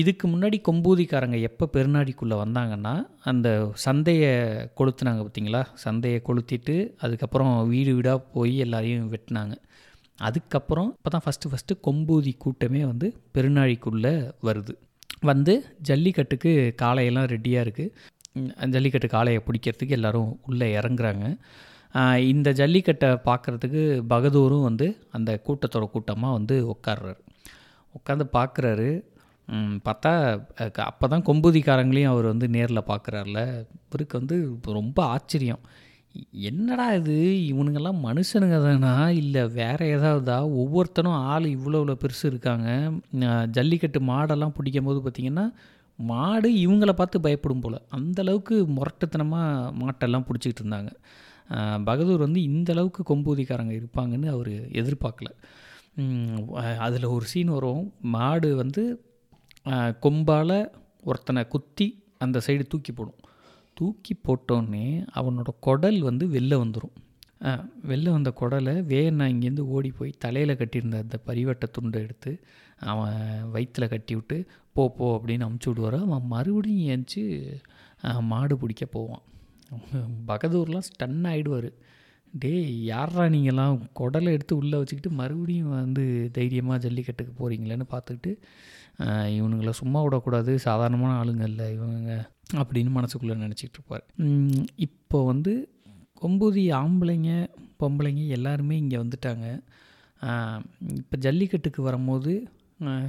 இதுக்கு 0.00 0.26
முன்னாடி 0.32 0.58
கொம்பூதிக்காரங்க 0.68 1.38
எப்போ 1.48 1.64
பெருநாடிக்குள்ளே 1.74 2.36
வந்தாங்கன்னா 2.42 2.92
அந்த 3.30 3.48
சந்தையை 3.86 4.30
கொளுத்துனாங்க 4.78 5.22
பார்த்தீங்களா 5.24 5.62
சந்தையை 5.84 6.20
கொளுத்திட்டு 6.28 6.76
அதுக்கப்புறம் 7.04 7.52
வீடு 7.72 7.92
வீடாக 7.96 8.24
போய் 8.36 8.54
எல்லாரையும் 8.66 9.10
வெட்டினாங்க. 9.14 9.54
அதுக்கப்புறம் 10.28 10.88
இப்போ 10.96 11.10
தான் 11.14 11.24
ஃபஸ்ட்டு 11.26 11.50
ஃபஸ்ட்டு 11.52 11.80
கொம்பூதி 11.86 12.32
கூட்டமே 12.44 12.82
வந்து 12.92 13.06
பெருநாழிக்குள்ளே 13.34 14.14
வருது. 14.48 14.74
வந்து 15.30 15.54
ஜல்லிக்கட்டுக்கு 15.88 16.52
காளையெல்லாம் 16.82 17.30
ரெடியாக 17.34 17.64
இருக்குது 17.66 17.92
ஜல்லிக்கட்டு 18.74 19.08
காளையை 19.14 19.40
பிடிக்கிறதுக்கு 19.46 19.96
எல்லாரும் 19.98 20.30
உள்ளே 20.48 20.68
இறங்குறாங்க. 20.78 21.24
இந்த 22.32 22.48
ஜல்லிக்கட்டை 22.60 23.08
பார்க்குறதுக்கு 23.28 23.82
பகதூரும் 24.12 24.66
வந்து 24.68 24.86
அந்த 25.16 25.30
கூட்டத்தோட 25.46 25.86
கூட்டமாக 25.94 26.36
வந்து 26.38 26.56
உட்கார்றாரு 26.74 27.20
உட்காந்து 27.98 28.24
பார்க்குறாரு. 28.38 28.90
பார்த்தா 29.86 30.12
அப்போ 30.90 31.06
தான் 31.12 31.24
கொம்புதிக்காரங்களையும் 31.28 32.12
அவர் 32.12 32.26
வந்து 32.32 32.46
நேரில் 32.56 32.88
பார்க்குறாருல. 32.90 33.40
இவருக்கு 33.86 34.14
வந்து 34.20 34.36
ரொம்ப 34.78 34.98
ஆச்சரியம். 35.14 35.62
என்னடா 36.48 36.86
இது? 37.00 37.16
இவனுங்கெல்லாம் 37.50 38.00
மனுஷனுங்க 38.06 38.56
தானா? 38.64 38.94
இல்லை 39.20 39.42
வேறு 39.58 39.84
ஏதாவதா? 39.96 40.38
ஒவ்வொருத்தனும் 40.62 41.20
ஆள் 41.32 41.46
இவ்வளோ 41.56 41.78
இவ்வளோ 41.82 41.96
பெருசு 42.04 42.24
இருக்காங்க. 42.32 42.68
ஜல்லிக்கட்டு 43.56 44.00
மாடெல்லாம் 44.10 44.56
பிடிக்கும் 44.58 44.88
போது 44.88 45.00
பார்த்திங்கன்னா 45.04 45.46
மாடு 46.10 46.48
இவங்கள 46.64 46.92
பார்த்து 47.00 47.24
பயப்படும் 47.26 47.62
போல். 47.64 47.78
அந்தளவுக்கு 47.96 48.56
முரட்டுத்தனமாக 48.76 49.72
மாட்டெல்லாம் 49.82 50.26
பிடிச்சிக்கிட்டு 50.28 50.62
இருந்தாங்க. 50.64 50.92
பகதூர் 51.88 52.26
வந்து 52.26 52.40
இந்த 52.50 52.68
அளவுக்கு 52.74 53.02
கொம்பூதிக்காரங்க 53.10 53.74
இருப்பாங்கன்னு 53.80 54.28
அவர் 54.34 54.52
எதிர்பார்க்கல. 54.80 55.30
அதில் 56.86 57.12
ஒரு 57.14 57.26
சீன் 57.32 57.54
வரும். 57.56 57.84
மாடு 58.16 58.50
வந்து 58.62 58.82
கொம்பால் 60.04 60.58
ஒருத்தனை 61.10 61.42
குத்தி 61.54 61.86
அந்த 62.24 62.40
சைடு 62.46 62.64
தூக்கி 62.72 62.92
போடும். 62.92 63.20
தூக்கி 63.76 64.14
போட்டோன்னே 64.26 64.86
அவனோட 65.18 65.50
குடல் 65.66 66.00
வந்து 66.08 66.24
வெளில 66.36 66.56
வந்துடும் 66.62 66.96
வெளில 67.90 68.08
வந்த 68.14 68.30
குடலை 68.40 68.74
வேணா 68.90 69.24
இங்கேருந்து 69.30 69.64
ஓடி 69.74 69.90
போய் 69.98 70.10
தலையில் 70.24 70.58
கட்டியிருந்த 70.60 70.98
அந்த 71.04 71.16
பரிவட்ட 71.28 71.64
துண்டை 71.76 72.00
எடுத்து 72.06 72.32
அவன் 72.92 73.16
வயிற்றில் 73.54 73.92
கட்டி 73.94 74.14
விட்டு 74.14 74.36
போ 74.76 74.84
போ 74.98 75.06
அப்படின்னு 75.16 75.46
அமுச்சு 75.46 75.68
விடுவார். 75.70 75.96
அவன் 76.06 76.28
மறுபடியும் 76.34 76.86
ஏஞ்சி 76.92 77.22
மாடு 78.30 78.54
பிடிக்க 78.60 78.84
போவான். 78.96 79.24
பகதூர்லாம் 80.30 80.86
ஸ்டன் 80.90 81.26
ஆகிடுவார் 81.32 81.70
டேய் 82.42 82.70
யாரா 82.90 83.24
நீங்களாம் 83.34 83.80
குடலை 83.98 84.30
எடுத்து 84.36 84.54
உள்ளே 84.60 84.76
வச்சுக்கிட்டு 84.80 85.10
மறுபடியும் 85.18 85.72
வந்து 85.80 86.04
தைரியமாக 86.36 86.78
ஜல்லிக்கட்டுக்கு 86.84 87.32
போகிறீங்களேன்னு 87.40 87.86
பார்த்துக்கிட்டு 87.94 88.32
இவனுங்களை 89.36 89.72
சும்மா 89.80 90.00
விடக்கூடாது 90.06 90.52
சாதாரணமான 90.66 91.12
ஆளுங்க 91.20 91.44
இல்லை 91.52 91.66
இவங்க 91.76 92.12
அப்படின்னு 92.62 92.90
மனசுக்குள்ளே 92.96 93.36
நினச்சிக்கிட்டு 93.44 93.78
இருப்பார். 93.78 94.04
இப்போ 94.86 95.18
வந்து 95.30 95.52
கொம்பூதி 96.22 96.64
ஆம்பளைங்க 96.80 97.30
பொம்பளைங்க 97.82 98.24
எல்லாருமே 98.38 98.74
இங்கே 98.82 98.98
வந்துட்டாங்க. 99.02 99.46
இப்போ 101.00 101.16
ஜல்லிக்கட்டுக்கு 101.26 101.80
வரும்போது 101.88 102.32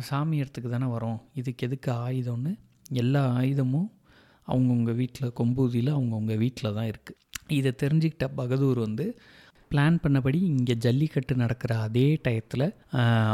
சாமி 0.08 0.36
இடத்துக்கு 0.42 0.70
தானே 0.76 0.88
வரோம். 0.96 1.20
இதுக்கு 1.42 1.66
எதுக்கு 1.68 1.92
ஆயுதம்னு? 2.06 2.54
எல்லா 3.02 3.22
ஆயுதமும் 3.40 3.90
அவங்கவுங்க 4.48 4.94
வீட்டில் 5.02 5.36
கொம்பூதியில் 5.40 5.92
அவங்கவுங்க 5.98 6.36
வீட்டில் 6.44 6.76
தான் 6.78 6.90
இருக்குது 6.92 7.20
இதை 7.60 7.72
தெரிஞ்சுக்கிட்ட 7.84 8.26
பகதூர் 8.40 8.80
வந்து 8.88 9.06
பிளான் 9.72 10.02
பண்ணபடி 10.04 10.40
இங்கே 10.54 10.76
ஜல்லிக்கட்டு 10.86 11.34
நடக்கிற 11.44 11.74
அதே 11.86 12.08
டயத்தில் 12.26 12.66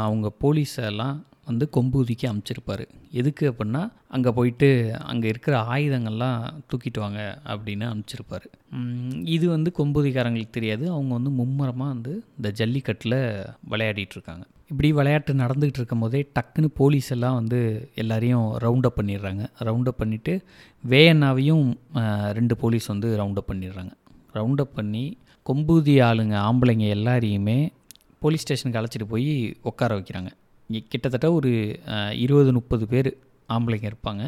அவங்க 0.04 0.28
போலீஸ் 0.44 0.76
எல்லாம் 0.90 1.18
வந்து 1.48 1.66
கொம்பூதிக்கு 1.76 2.26
அமைச்சிருப்பார். 2.30 2.82
எதுக்கு 3.20 3.44
அப்படின்னா 3.50 3.82
அங்கே 4.16 4.30
போயிட்டு 4.38 4.68
அங்கே 5.10 5.26
இருக்கிற 5.32 5.54
ஆயுதங்கள்லாம் 5.74 6.40
தூக்கிட்டு 6.70 7.00
வாங்க 7.04 7.20
அப்படின்னு 7.52 7.86
அமைச்சிருப்பார். 7.92 8.46
இது 9.36 9.46
வந்து 9.56 9.72
கொம்பூதிக்காரங்களுக்கு 9.78 10.56
தெரியாது. 10.58 10.84
அவங்க 10.96 11.12
வந்து 11.18 11.32
மும்முரமாக 11.40 11.94
வந்து 11.94 12.12
இந்த 12.38 12.50
ஜல்லிக்கட்டில் 12.60 13.18
விளையாடிட்டு 13.72 14.16
இருக்காங்க. 14.18 14.46
இப்படி 14.70 14.92
விளையாட்டு 14.98 15.32
நடந்துக்கிட்டு 15.34 15.80
இருக்கும் 15.80 16.02
போதே 16.04 16.20
டக்குன்னு 16.36 16.68
போலீஸ் 16.80 17.08
எல்லாம் 17.14 17.36
வந்து 17.38 17.60
எல்லாரையும் 18.02 18.46
ரவுண்டப் 18.64 18.98
பண்ணிடுறாங்க. 18.98 19.42
ரவுண்டப் 19.68 20.00
பண்ணிவிட்டு 20.02 20.32
வேயண்ணாவையும் 20.92 21.64
ரெண்டு 22.38 22.56
போலீஸ் 22.62 22.86
வந்து 22.92 23.08
ரவுண்டப் 23.20 23.50
பண்ணிடுறாங்க. 23.50 23.92
ரவுண்டப் 24.34 24.76
பண்ணி 24.78 25.04
கொம்பூதி 25.48 25.94
ஆளுங்க 26.08 26.36
ஆம்பளைங்க 26.48 26.86
எல்லாரையுமே 26.96 27.58
போலீஸ் 28.24 28.44
ஸ்டேஷனுக்கு 28.44 28.80
அழைச்சிட்டு 28.80 29.08
போய் 29.14 29.32
உட்கார 29.70 29.90
வைக்கிறாங்க. 29.98 30.30
இங்கே 30.68 30.82
கிட்டத்தட்ட 30.88 31.28
ஒரு 31.38 31.52
இருபது 32.24 32.52
முப்பது 32.58 32.86
பேர் 32.92 33.10
ஆம்பளைங்க 33.54 33.88
இருப்பாங்க. 33.92 34.24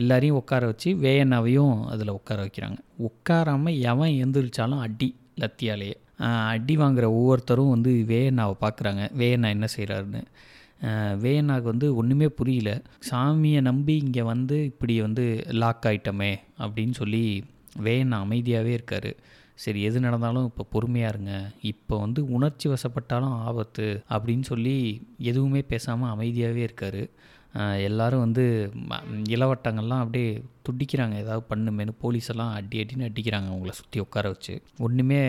எல்லாரையும் 0.00 0.38
உட்கார 0.40 0.64
வச்சு 0.70 0.90
வேயண்ணாவையும் 1.04 1.74
அதில் 1.94 2.16
உட்கார 2.18 2.38
வைக்கிறாங்க. 2.46 2.78
உட்காராமல் 3.08 3.78
எவன் 3.90 4.16
எந்திரிச்சாலும் 4.22 4.82
அடி 4.86 5.10
லத்தியாலேயே. 5.42 5.96
அடி 6.52 6.74
வாங்குகிற 6.76 7.06
ஒவ்வொருத்தரும் 7.18 7.72
வந்து 7.74 7.92
வேயண்ணாவை 8.12 8.56
பார்க்குறாங்க. 8.64 9.04
வேயண்ணா 9.20 9.48
என்ன 9.56 9.66
செய்கிறாருன்னு 9.76 10.22
வேயண்ணாவுக்கு 11.24 11.72
வந்து 11.72 11.88
ஒன்றுமே 12.00 12.26
புரியல. 12.38 12.70
சாமியை 13.10 13.60
நம்பி 13.68 13.94
இங்கே 14.06 14.22
வந்து 14.32 14.56
இப்படி 14.64 14.94
வந்து 15.00 15.24
லாக் 15.62 15.86
ஆயிட்டமே 15.90 16.32
அப்படின்னு 16.64 16.94
சொல்லி 17.00 17.22
வேயண்ணா 17.86 18.16
அமைதியாகவே 18.24 18.72
இருக்கார். 18.78 19.10
சரி 19.62 19.80
எது 19.88 19.98
நடந்தாலும் 20.00 20.46
இப்போ 20.50 20.64
பொறுமையாக 20.74 21.12
இருங்க. 21.14 21.34
இப்போ 21.72 21.94
வந்து 22.04 22.20
உணர்ச்சி 22.36 22.66
வசப்பட்டாலும் 22.68 23.34
ஆபத்து 23.48 23.86
அப்படின்னு 24.14 24.44
சொல்லி 24.50 24.76
எதுவுமே 25.30 25.62
பேசாமல் 25.72 26.12
அமைதியாகவே 26.14 26.62
இருக்கார். 26.68 27.02
எல்லோரும் 27.86 28.22
வந்து 28.24 28.44
இளவட்டங்கள்லாம் 29.34 30.02
அப்படியே 30.04 30.30
துடிக்கிறாங்க. 30.66 31.14
ஏதாவது 31.22 31.42
பண்ணுமேனு 31.50 31.92
போலீஸ் 32.04 32.30
எல்லாம் 32.32 32.52
அடி 32.58 32.76
அடின்னு 32.82 33.08
அடிக்கிறாங்க 33.08 33.48
அவங்கள 33.52 33.72
சுற்றி 33.80 33.98
உட்கார 34.04 34.28
வச்சு. 34.32 34.54
ஒன்றுமே 34.86 35.20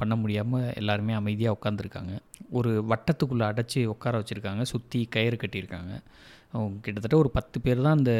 பண்ண 0.00 0.16
முடியாமல் 0.22 0.68
எல்லாருமே 0.80 1.14
அமைதியாக 1.20 1.58
உட்காந்துருக்காங்க 1.58 2.14
ஒரு 2.58 2.72
வட்டத்துக்குள்ளே 2.90 3.44
அடைச்சி 3.50 3.80
உட்கார 3.94 4.22
வச்சுருக்காங்க. 4.22 4.64
சுற்றி 4.72 5.00
கயிறு 5.16 5.36
கட்டியிருக்காங்க. 5.42 5.92
அவங்க 6.54 6.78
கிட்டத்தட்ட 6.84 7.16
ஒரு 7.22 7.30
பத்து 7.36 7.58
பேர் 7.64 7.84
தான் 7.86 7.98
அந்த 7.98 8.14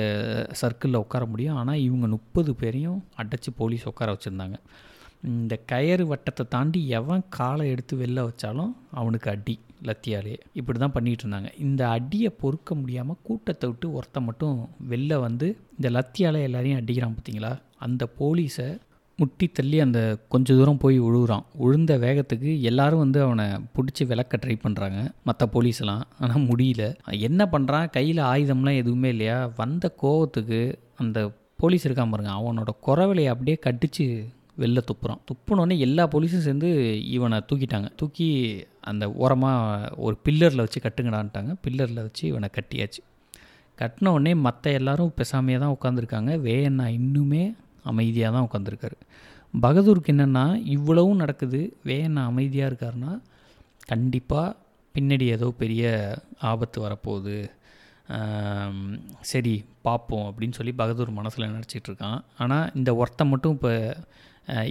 சர்க்கிளில் 0.61 1.03
உட்கார 1.05 1.25
முடியும். 1.33 1.59
ஆனால் 1.63 1.83
இவங்க 1.89 2.07
முப்பது 2.17 2.53
பேரையும் 2.61 3.01
அடைச்சி 3.23 3.51
போலீஸ் 3.61 3.89
உட்கார 3.91 4.11
வச்சுருந்தாங்க. 4.15 4.59
இந்த 5.33 5.55
கயறு 5.73 6.05
வட்டத்தை 6.13 6.45
தாண்டி 6.55 6.81
எவன் 6.99 7.23
காலை 7.37 7.65
எடுத்து 7.73 7.97
வெளில 8.01 8.23
வச்சாலும் 8.29 8.73
அவனுக்கு 9.01 9.29
அடி. 9.35 9.57
லத்தியாலே. 9.85 10.35
இப்படி 10.53 10.79
தான் 10.79 10.95
பண்ணிகிட்டு 10.95 11.25
இருந்தாங்க 11.25 11.51
இந்த 11.59 11.89
அடியை 11.89 12.31
பொறுக்க 12.43 12.75
முடியாமல் 12.75 13.21
கூட்டத்தை 13.23 13.69
விட்டு 13.71 13.89
ஒருத்த 13.99 14.21
மட்டும் 14.21 14.57
வெளில 14.91 15.21
வந்து 15.21 15.49
இந்த 15.77 15.91
லத்தியால் 15.91 16.47
எல்லாரையும் 16.49 16.81
அடிக்கிறான் 16.81 17.17
பார்த்தீங்களா? 17.17 17.53
அந்த 17.79 18.09
போலீஸை 18.19 18.69
முட்டி 19.19 19.47
தள்ளி 19.49 19.81
அந்த 19.81 20.19
கொஞ்ச 20.29 20.55
தூரம் 20.55 20.79
போய் 20.79 21.01
விழுகுறான் 21.01 21.45
உழுந்த 21.65 21.93
வேகத்துக்கு 21.99 22.61
எல்லாரும் 22.61 22.99
வந்து 22.99 23.23
அவனை 23.23 23.47
பிடிச்சி 23.75 24.07
விளக்க 24.07 24.39
ட்ரை 24.47 24.57
பண்ணுறாங்க 24.63 25.01
மற்ற 25.25 25.49
போலீஸ்லாம். 25.53 26.03
ஆனால் 26.21 26.47
முடியல. 26.47 26.85
என்ன 27.29 27.49
பண்ணுறான் 27.53 27.91
கையில் 27.91 28.23
ஆயுதம்லாம் 28.33 28.81
எதுவுமே 28.83 29.09
இல்லையா? 29.09 29.53
வந்த 29.57 29.95
கோவத்துக்கு 30.03 30.61
அந்த 30.97 31.19
போலீஸ் 31.57 31.87
இருக்கான் 31.89 32.11
பாருங்க. 32.11 32.33
அவனோட 32.41 32.71
குறவலையை 32.87 33.33
அப்படியே 33.35 33.59
கட்டிச்சு 33.67 34.07
வெளில 34.61 34.81
துப்புறான் 34.89 35.21
துப்புனோடனே 35.29 35.77
எல்லா 35.87 36.05
போலீஸும் 36.13 36.45
சேர்ந்து 36.47 36.69
இவனை 37.17 37.39
தூக்கிட்டாங்க. 37.51 37.89
தூக்கி 38.01 38.29
அந்த 38.91 39.05
ஓரமாக 39.23 39.91
ஒரு 40.07 40.17
பில்லரில் 40.25 40.65
வச்சு 40.65 40.81
கட்டுங்கடான்ட்டாங்க. 40.87 41.53
பில்லரில் 41.65 42.05
வச்சு 42.07 42.25
இவனை 42.33 42.49
கட்டியாச்சு. 42.57 43.03
கட்டின 43.79 44.13
உடனே 44.17 44.33
மற்ற 44.47 44.73
எல்லாரும் 44.79 45.13
பெசாமையாக 45.19 45.63
தான் 45.65 45.75
உட்காந்துருக்காங்க 45.77 46.33
வேயண்ணா 46.47 46.87
இன்னுமே 46.99 47.45
அமைதியாக 47.91 48.35
தான் 48.35 48.47
உட்காந்துருக்காரு 48.49 48.99
பகதூருக்கு 49.65 50.13
என்னென்னா 50.15 50.45
இவ்வளவும் 50.75 51.23
நடக்குது. 51.23 51.61
வேயண்ணா 51.89 52.23
அமைதியாக 52.31 52.71
இருக்காருன்னா 52.71 53.13
கண்டிப்பாக 53.93 54.57
பின்னாடி 54.95 55.27
ஏதோ 55.37 55.47
பெரிய 55.63 55.83
ஆபத்து 56.51 56.79
வரப்போகுது. 56.85 57.37
சரி 59.31 59.55
பார்ப்போம் 59.87 60.27
அப்படின்னு 60.29 60.59
சொல்லி 60.59 60.73
பகதூர் 60.81 61.19
மனசில் 61.19 61.53
நினச்சிட்டு 61.55 61.89
இருக்கான். 61.91 62.19
ஆனால் 62.43 62.71
இந்த 62.79 62.91
ஒருத்தன் 63.01 63.33
மட்டும் 63.33 63.55
இப்போ 63.59 63.73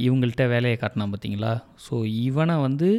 இவங்கள்ட்ட 0.05 0.43
வேலையை 0.53 0.77
காட்டினான் 0.77 1.11
பார்த்தீங்களா? 1.11 1.51
ஸோ 1.85 1.95
இவனை 2.27 2.55
வந்து 2.65 2.89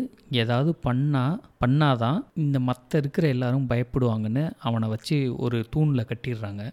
ஏதாவது 0.43 0.71
பண்ணால் 0.87 1.41
பண்ணாதான் 1.63 2.21
இந்த 2.45 2.59
மற்ற 2.69 3.01
இருக்கிற 3.03 3.27
எல்லாரும் 3.35 3.69
பயப்படுவாங்கன்னு 3.73 4.45
அவனை 4.69 4.89
வச்சு 4.95 5.17
ஒரு 5.45 5.59
தூணில் 5.75 6.09
கட்டிடுறாங்க. 6.11 6.65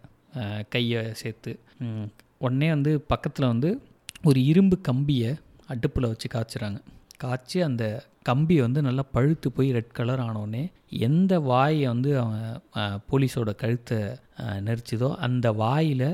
கையை 0.74 1.02
சேர்த்து. 1.22 1.52
உடனே 2.46 2.70
வந்து 2.76 2.92
பக்கத்தில் 3.12 3.52
வந்து 3.54 3.70
ஒரு 4.30 4.40
இரும்பு 4.52 4.76
கம்பியை 4.90 5.32
அடுப்பில் 5.74 6.12
வச்சு 6.12 6.28
காய்ச்சுறாங்க. 6.36 6.80
காய்ச்சி 7.24 7.60
அந்த 7.68 7.86
கம்பி 8.30 8.56
வந்து 8.64 8.80
நல்லா 8.88 9.04
பழுத்து 9.16 9.48
போய் 9.58 9.70
ரெட் 9.78 9.94
கலர் 9.98 10.22
ஆனோடனே 10.26 10.64
எந்த 11.08 11.34
வாயை 11.50 11.84
வந்து 11.94 12.12
அவன் 12.24 13.02
போலீஸோட 13.12 13.52
கழுத்தை 13.62 14.00
நெரிச்சதோ 14.68 15.10
அந்த 15.28 15.48
வாயில் 15.62 16.10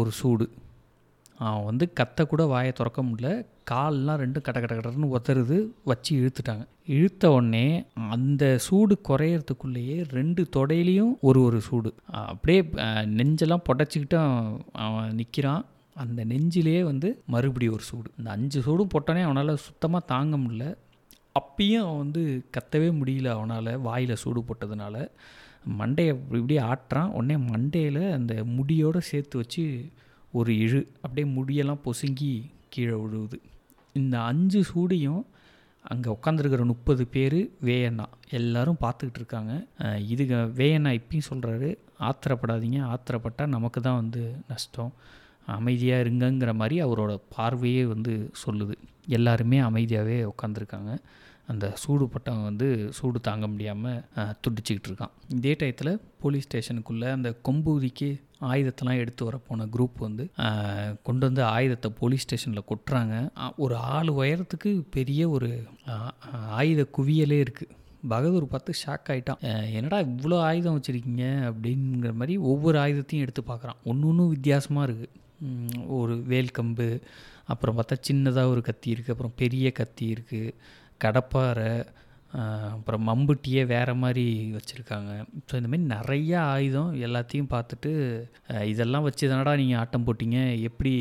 ஒரு 0.00 0.10
சூடு. 0.20 0.46
அவன் 1.44 1.64
வந்து 1.64 1.84
கத்த 2.00 2.26
கூட 2.26 2.42
வாயை 2.44 2.72
திறக்க 2.72 3.00
முடியல. 3.02 3.30
கால்லாம் 3.70 4.20
ரெண்டும் 4.22 4.44
கட்ட 4.46 4.58
கட்ட 4.60 4.74
கட்டன்னு 4.74 5.14
ஒத்துறது 5.16 5.56
வச்சு 5.84 6.12
இழுத்துட்டாங்க. 6.20 6.64
இழுத்த 6.86 7.30
உடனே 7.30 7.66
அந்த 8.14 8.44
சூடு 8.66 8.94
குறையறதுக்குள்ளேயே 9.08 9.96
ரெண்டு 10.10 10.42
தொடையிலையும் 10.56 11.14
ஒரு 11.20 11.40
ஒரு 11.42 11.60
சூடு. 11.60 11.90
அப்படியே 12.10 12.60
நெஞ்செல்லாம் 13.18 13.66
புடச்சிக்கிட்டு 13.68 14.18
அவன் 14.86 15.14
நிற்கிறான் 15.14 15.64
அந்த 15.94 16.24
நெஞ்சிலே 16.24 16.82
வந்து 16.84 17.08
மறுபடியும் 17.26 17.74
ஒரு 17.74 17.82
சூடு. 17.82 18.08
இந்த 18.18 18.30
அஞ்சு 18.30 18.60
சூடும் 18.62 18.92
போட்டோன்னே 18.94 19.22
அவனால் 19.22 19.62
சுத்தமாக 19.66 20.08
தாங்க 20.12 20.36
முடில 20.36 20.64
அப்பயும் 21.40 21.84
அவன் 21.84 22.02
வந்து 22.04 22.22
கத்தவே 22.56 22.88
முடியல 23.00 23.28
அவனால் 23.36 23.70
வாயில் 23.78 24.20
சூடு 24.22 24.44
போட்டதுனால. 24.48 24.96
மண்டையை 25.78 26.12
இப்படி 26.38 26.56
ஆட்டுறான். 26.70 27.12
உடனே 27.18 27.36
மண்டையில் 27.52 28.02
அந்த 28.12 28.34
முடியோடு 28.44 29.00
சேர்த்து 29.10 29.36
வச்சு 29.38 29.64
ஒரு 30.32 30.52
இழு 30.52 30.80
அப்படியே 31.02 31.26
முடியெல்லாம் 31.36 31.84
பொசுங்கி 31.84 32.50
கீழே 32.68 32.96
விழுவுது. 33.04 33.38
இந்த 33.92 34.20
அஞ்சு 34.20 34.64
சூடையும் 34.74 35.24
அங்கே 35.82 36.14
உட்காந்துருக்கிற 36.16 36.64
முப்பது 36.64 37.06
பேர் 37.06 37.50
வேயண்ணா. 37.64 38.06
எல்லாரும் 38.30 38.80
பார்த்துக்கிட்டு 38.80 39.20
இருக்காங்க. 39.22 39.66
இது 39.98 40.24
வேயண்ணா 40.60 41.00
இப்பயும் 41.00 41.28
சொல்கிறாரு 41.30 41.68
ஆத்திரப்படாதீங்க 42.08 42.80
ஆத்திரப்பட்டால் 42.92 43.54
நமக்கு 43.56 43.80
தான் 43.80 44.00
வந்து 44.02 44.22
நஷ்டம். 44.48 44.92
அமைதியாக 45.44 46.04
இருங்கங்கிற 46.04 46.54
மாதிரி 46.54 46.76
அவரோட 46.84 47.20
பார்வையே 47.36 47.84
வந்து 47.84 48.30
சொல்லுது. 48.46 48.74
எல்லாருமே 49.06 49.58
அமைதியாகவே 49.58 50.16
உட்காந்துருக்காங்க 50.32 50.92
அந்த 51.52 51.66
சூடு 51.82 52.04
பட்டம் 52.12 52.42
வந்து 52.48 52.66
சூடு 52.98 53.18
தாங்க 53.28 53.46
முடியாமல் 53.52 54.00
துடிச்சிக்கிட்டு 54.44 54.88
இருக்கான். 54.90 55.12
இதே 55.38 55.52
டயத்தில் 55.60 55.92
போலீஸ் 56.22 56.46
ஸ்டேஷனுக்குள்ளே 56.48 57.08
அந்த 57.16 57.30
கொம்பூதிக்கு 57.48 58.08
ஆயுதத்தெல்லாம் 58.50 59.00
எடுத்து 59.02 59.22
வர 59.28 59.36
போன 59.48 59.66
குரூப் 59.74 59.98
வந்து 60.06 60.24
கொண்டு 61.06 61.24
வந்து 61.28 61.42
ஆயுதத்தை 61.54 61.90
போலீஸ் 62.00 62.24
ஸ்டேஷனில் 62.26 62.68
கொட்டுறாங்க. 62.70 63.14
ஒரு 63.64 63.76
ஆள் 63.94 64.10
உயரத்துக்கு 64.20 64.72
பெரிய 64.96 65.22
ஒரு 65.36 65.50
ஆயுத 66.60 66.84
குவியலே 66.98 67.38
இருக்குது 67.44 67.74
பகதூர் 68.12 68.52
பார்த்து 68.54 68.72
ஷாக் 68.80 69.08
ஆகிட்டான் 69.12 69.40
என்னடா 69.78 69.98
இவ்வளோ 70.08 70.36
ஆயுதம் 70.48 70.76
வச்சுருக்கீங்க? 70.76 71.24
அப்படிங்கிற 71.50 72.10
மாதிரி 72.20 72.34
ஒவ்வொரு 72.50 72.76
ஆயுதத்தையும் 72.82 73.24
எடுத்து 73.26 73.42
பார்க்குறான். 73.48 73.80
ஒன்று 73.90 74.08
ஒன்றும் 74.10 74.34
வித்தியாசமாக 74.34 74.88
இருக்குது 74.88 75.14
ஒரு 75.98 76.14
வேல்கம்பு 76.32 76.88
அப்புறம் 77.52 77.76
பார்த்தா 77.78 77.96
சின்னதாக 78.08 78.52
ஒரு 78.52 78.62
கத்தி 78.68 78.88
இருக்குது 78.92 79.14
அப்புறம் 79.14 79.34
பெரிய 79.40 79.66
கத்தி 79.80 80.06
இருக்குது 80.14 80.52
கடப்பாறை 81.04 81.70
அப்புறம் 82.74 83.04
மம்புட்டியே 83.08 83.62
வேறு 83.72 83.92
மாதிரி 84.00 84.24
வச்சுருக்காங்க. 84.56 85.12
ஸோ 85.48 85.52
இந்தமாரி 85.58 85.84
நிறையா 85.94 86.40
ஆயுதம் 86.54 86.90
எல்லாத்தையும் 87.06 87.52
பார்த்துட்டு 87.54 87.90
இதெல்லாம் 88.72 89.06
வச்சு 89.06 89.30
தானடா 89.30 89.52
நீங்கள் 89.60 89.80
ஆட்டம் 89.82 90.06
போட்டிங்க? 90.06 90.40
எப்படி 90.68 90.92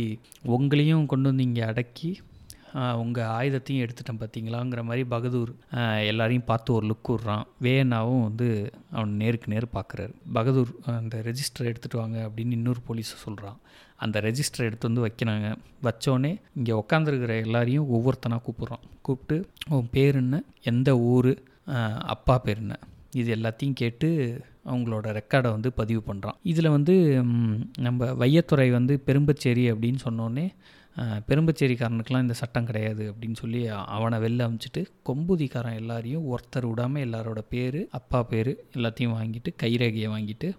உங்களையும் 0.58 1.10
கொண்டு 1.14 1.30
வந்து 1.32 1.48
இங்கே 1.50 1.64
அடக்கி 1.72 2.12
உங்கள் 3.02 3.32
ஆயுதத்தையும் 3.36 3.84
எடுத்துட்டேன் 3.84 4.22
பார்த்தீங்களாங்கிற 4.22 4.82
மாதிரி 4.88 5.04
பகதூர் 5.14 5.52
எல்லாரையும் 6.12 6.48
பார்த்து 6.50 6.76
ஒரு 6.78 6.86
லுக் 6.90 7.12
விட்றான். 7.12 7.46
வேணாவும் 7.66 8.26
வந்து 8.28 8.48
அவன் 8.96 9.14
நேருக்கு 9.22 9.54
நேர் 9.54 9.68
பார்க்குறாரு. 9.78 10.14
பகதூர் 10.38 10.72
அந்த 11.00 11.22
ரெஜிஸ்டர் 11.30 11.70
எடுத்துகிட்டு 11.72 12.02
வாங்க 12.04 12.18
அப்படின்னு 12.28 12.58
இன்னொரு 12.60 12.82
போலீஸை 12.90 13.20
சொல்கிறான் 13.26 13.60
அந்த 14.00 14.20
ரெஜிஸ்டர் 14.20 14.68
எடுத்து 14.68 14.90
வந்து 14.90 15.06
வைக்கிறாங்க. 15.06 15.48
வச்சோடனே 15.84 16.32
இங்கே 16.58 16.74
உக்காந்துருக்கிற 16.82 17.36
எல்லாரையும் 17.46 17.92
ஒவ்வொருத்தனாக 17.98 18.44
கூப்பிட்றான் 18.46 18.84
கூப்பிட்டு 19.02 19.38
உன் 19.70 19.90
பேர் 19.92 20.16
என்ன? 20.16 20.44
எந்த 20.64 20.90
ஊர்? 21.14 21.32
அப்பா 22.16 22.36
பேர் 22.38 22.58
என்ன? 22.58 22.78
இது 23.14 23.30
எல்லாத்தையும் 23.36 23.80
கேட்டு 23.82 24.08
அவங்களோட 24.66 25.08
ரெக்கார்டை 25.20 25.50
வந்து 25.52 25.70
பதிவு 25.74 26.02
பண்ணுறான் 26.08 26.38
இதில் 26.44 26.70
வந்து 26.70 26.94
நம்ம 27.80 28.06
வையத்துறை 28.14 28.70
வந்து 28.72 28.94
பெரும்பச்சேரி 29.08 29.66
அப்படின்னு 29.72 30.00
சொன்னோடனே 30.08 30.46
பெரும்பச்சேரிக்காரனுக்கெலாம் 31.30 32.26
இந்த 32.26 32.34
சட்டம் 32.34 32.66
கிடையாது 32.66 33.04
அப்படின்னு 33.12 33.38
சொல்லி 33.40 33.62
அவனை 33.96 34.18
வெளில 34.20 34.46
அமைச்சிட்டு 34.48 34.82
கொம்புதிக்காரன் 35.10 35.80
எல்லாரையும் 35.80 36.28
ஒருத்தர் 36.28 36.68
விடாமல் 36.68 37.06
எல்லாரோட 37.08 37.42
பேர் 37.50 37.80
அப்பா 37.92 38.24
பேர் 38.24 38.52
எல்லாத்தையும் 38.76 39.16
வாங்கிட்டு 39.18 39.52
கைரேகையை 39.64 40.10
வாங்கிட்டு 40.10 40.50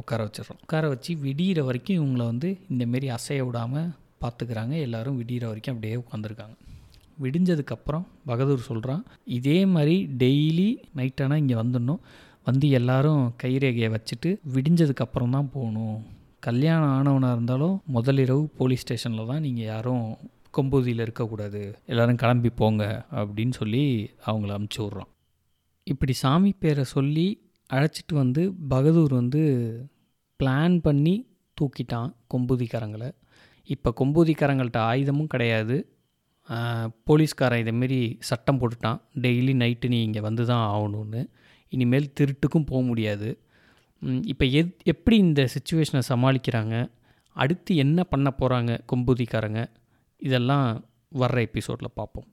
உட்கார 0.00 0.20
வச்சிடுறோம். 0.26 0.60
உட்கார 0.64 0.84
வச்சு 0.92 1.12
விடிகிற 1.24 1.60
வரைக்கும் 1.68 1.98
இவங்கள 2.00 2.24
வந்து 2.32 2.48
இந்தமாரி 2.72 3.08
அசைய 3.16 3.46
விடாமல் 3.48 3.88
பார்த்துக்கிறாங்க 4.22 4.74
எல்லோரும் 4.86 5.18
விடிகிற 5.20 5.44
வரைக்கும் 5.50 5.74
அப்படியே 5.74 5.96
உட்காந்துருக்காங்க. 6.02 6.56
விடிஞ்சதுக்கப்புறம் 7.24 8.04
பகதூர் 8.30 8.68
சொல்கிறான் 8.70 9.02
இதே 9.38 9.58
மாதிரி 9.74 9.96
டெய்லி 10.22 10.68
நைட்டானால் 10.98 11.40
இங்கே 11.42 11.56
வந்துடணும். 11.62 12.00
வந்து 12.48 12.66
எல்லாரும் 12.78 13.22
கைரேகையை 13.42 13.88
வச்சுட்டு 13.94 14.30
விடிஞ்சதுக்கப்புறம் 14.54 15.34
தான் 15.36 15.50
போகணும். 15.54 15.96
கல்யாணம் 16.46 16.94
ஆனவனாக 16.98 17.36
இருந்தாலும் 17.36 17.76
முதலிரவு 17.96 18.42
போலீஸ் 18.58 18.84
ஸ்டேஷனில் 18.84 19.30
தான் 19.30 19.44
நீங்கள் 19.46 19.68
யாரும் 19.72 20.04
கொம்பூதியில் 20.56 21.04
இருக்கக்கூடாது. 21.04 21.62
எல்லோரும் 21.92 22.20
கிளம்பி 22.22 22.50
போங்க 22.60 22.84
அப்படின்னு 23.20 23.54
சொல்லி 23.60 23.82
அவங்கள 24.30 24.52
அமுச்சு 24.58 24.80
விட்றோம் 24.82 25.10
இப்படி 25.86 26.14
சாமி 26.22 26.50
பேரை 26.62 26.84
சொல்லி 26.92 27.26
அழைச்சிட்டு 27.74 28.14
வந்து 28.14 28.42
பகதூர் 28.72 29.14
வந்து 29.20 29.42
பிளான் 30.40 30.76
பண்ணி 30.86 31.14
தூக்கிட்டான் 31.60 32.10
கொம்பூதிக்காரங்களை. 32.32 33.08
இப்போ 33.74 33.90
கொம்பூதிக்காரங்கள்ட்ட 34.00 34.78
ஆயுதமும் 34.90 35.32
கிடையாது. 35.34 35.76
போலீஸ்காரன் 37.08 37.62
இதேமாரி 37.62 37.98
சட்டம் 38.28 38.58
போட்டுட்டான். 38.60 38.98
டெய்லி 39.24 39.54
நைட்டு 39.62 39.88
நீ 39.88 39.98
இங்கே 40.02 40.20
வந்து 40.20 40.42
தான் 40.46 40.64
ஆகணும்னு. 40.74 41.22
இனிமேல் 41.72 42.12
திருட்டுக்கும் 42.20 42.68
போக 42.70 42.80
முடியாது. 42.90 43.28
இப்போ 44.32 44.44
எத் 44.60 44.74
எப்படி 44.92 45.16
இந்த 45.26 45.42
சுச்சுவேஷனை 45.54 46.02
சமாளிக்கிறாங்க? 46.12 46.74
அடுத்து 47.36 47.72
என்ன 47.84 47.98
பண்ண 48.04 48.28
போகிறாங்க 48.40 48.72
கொம்பூதிக்காரங்க? 48.92 49.60
இதெல்லாம் 50.22 50.66
வர்ற 51.22 51.38
எபிசோடில் 51.48 51.96
பார்ப்போம் 51.98 52.28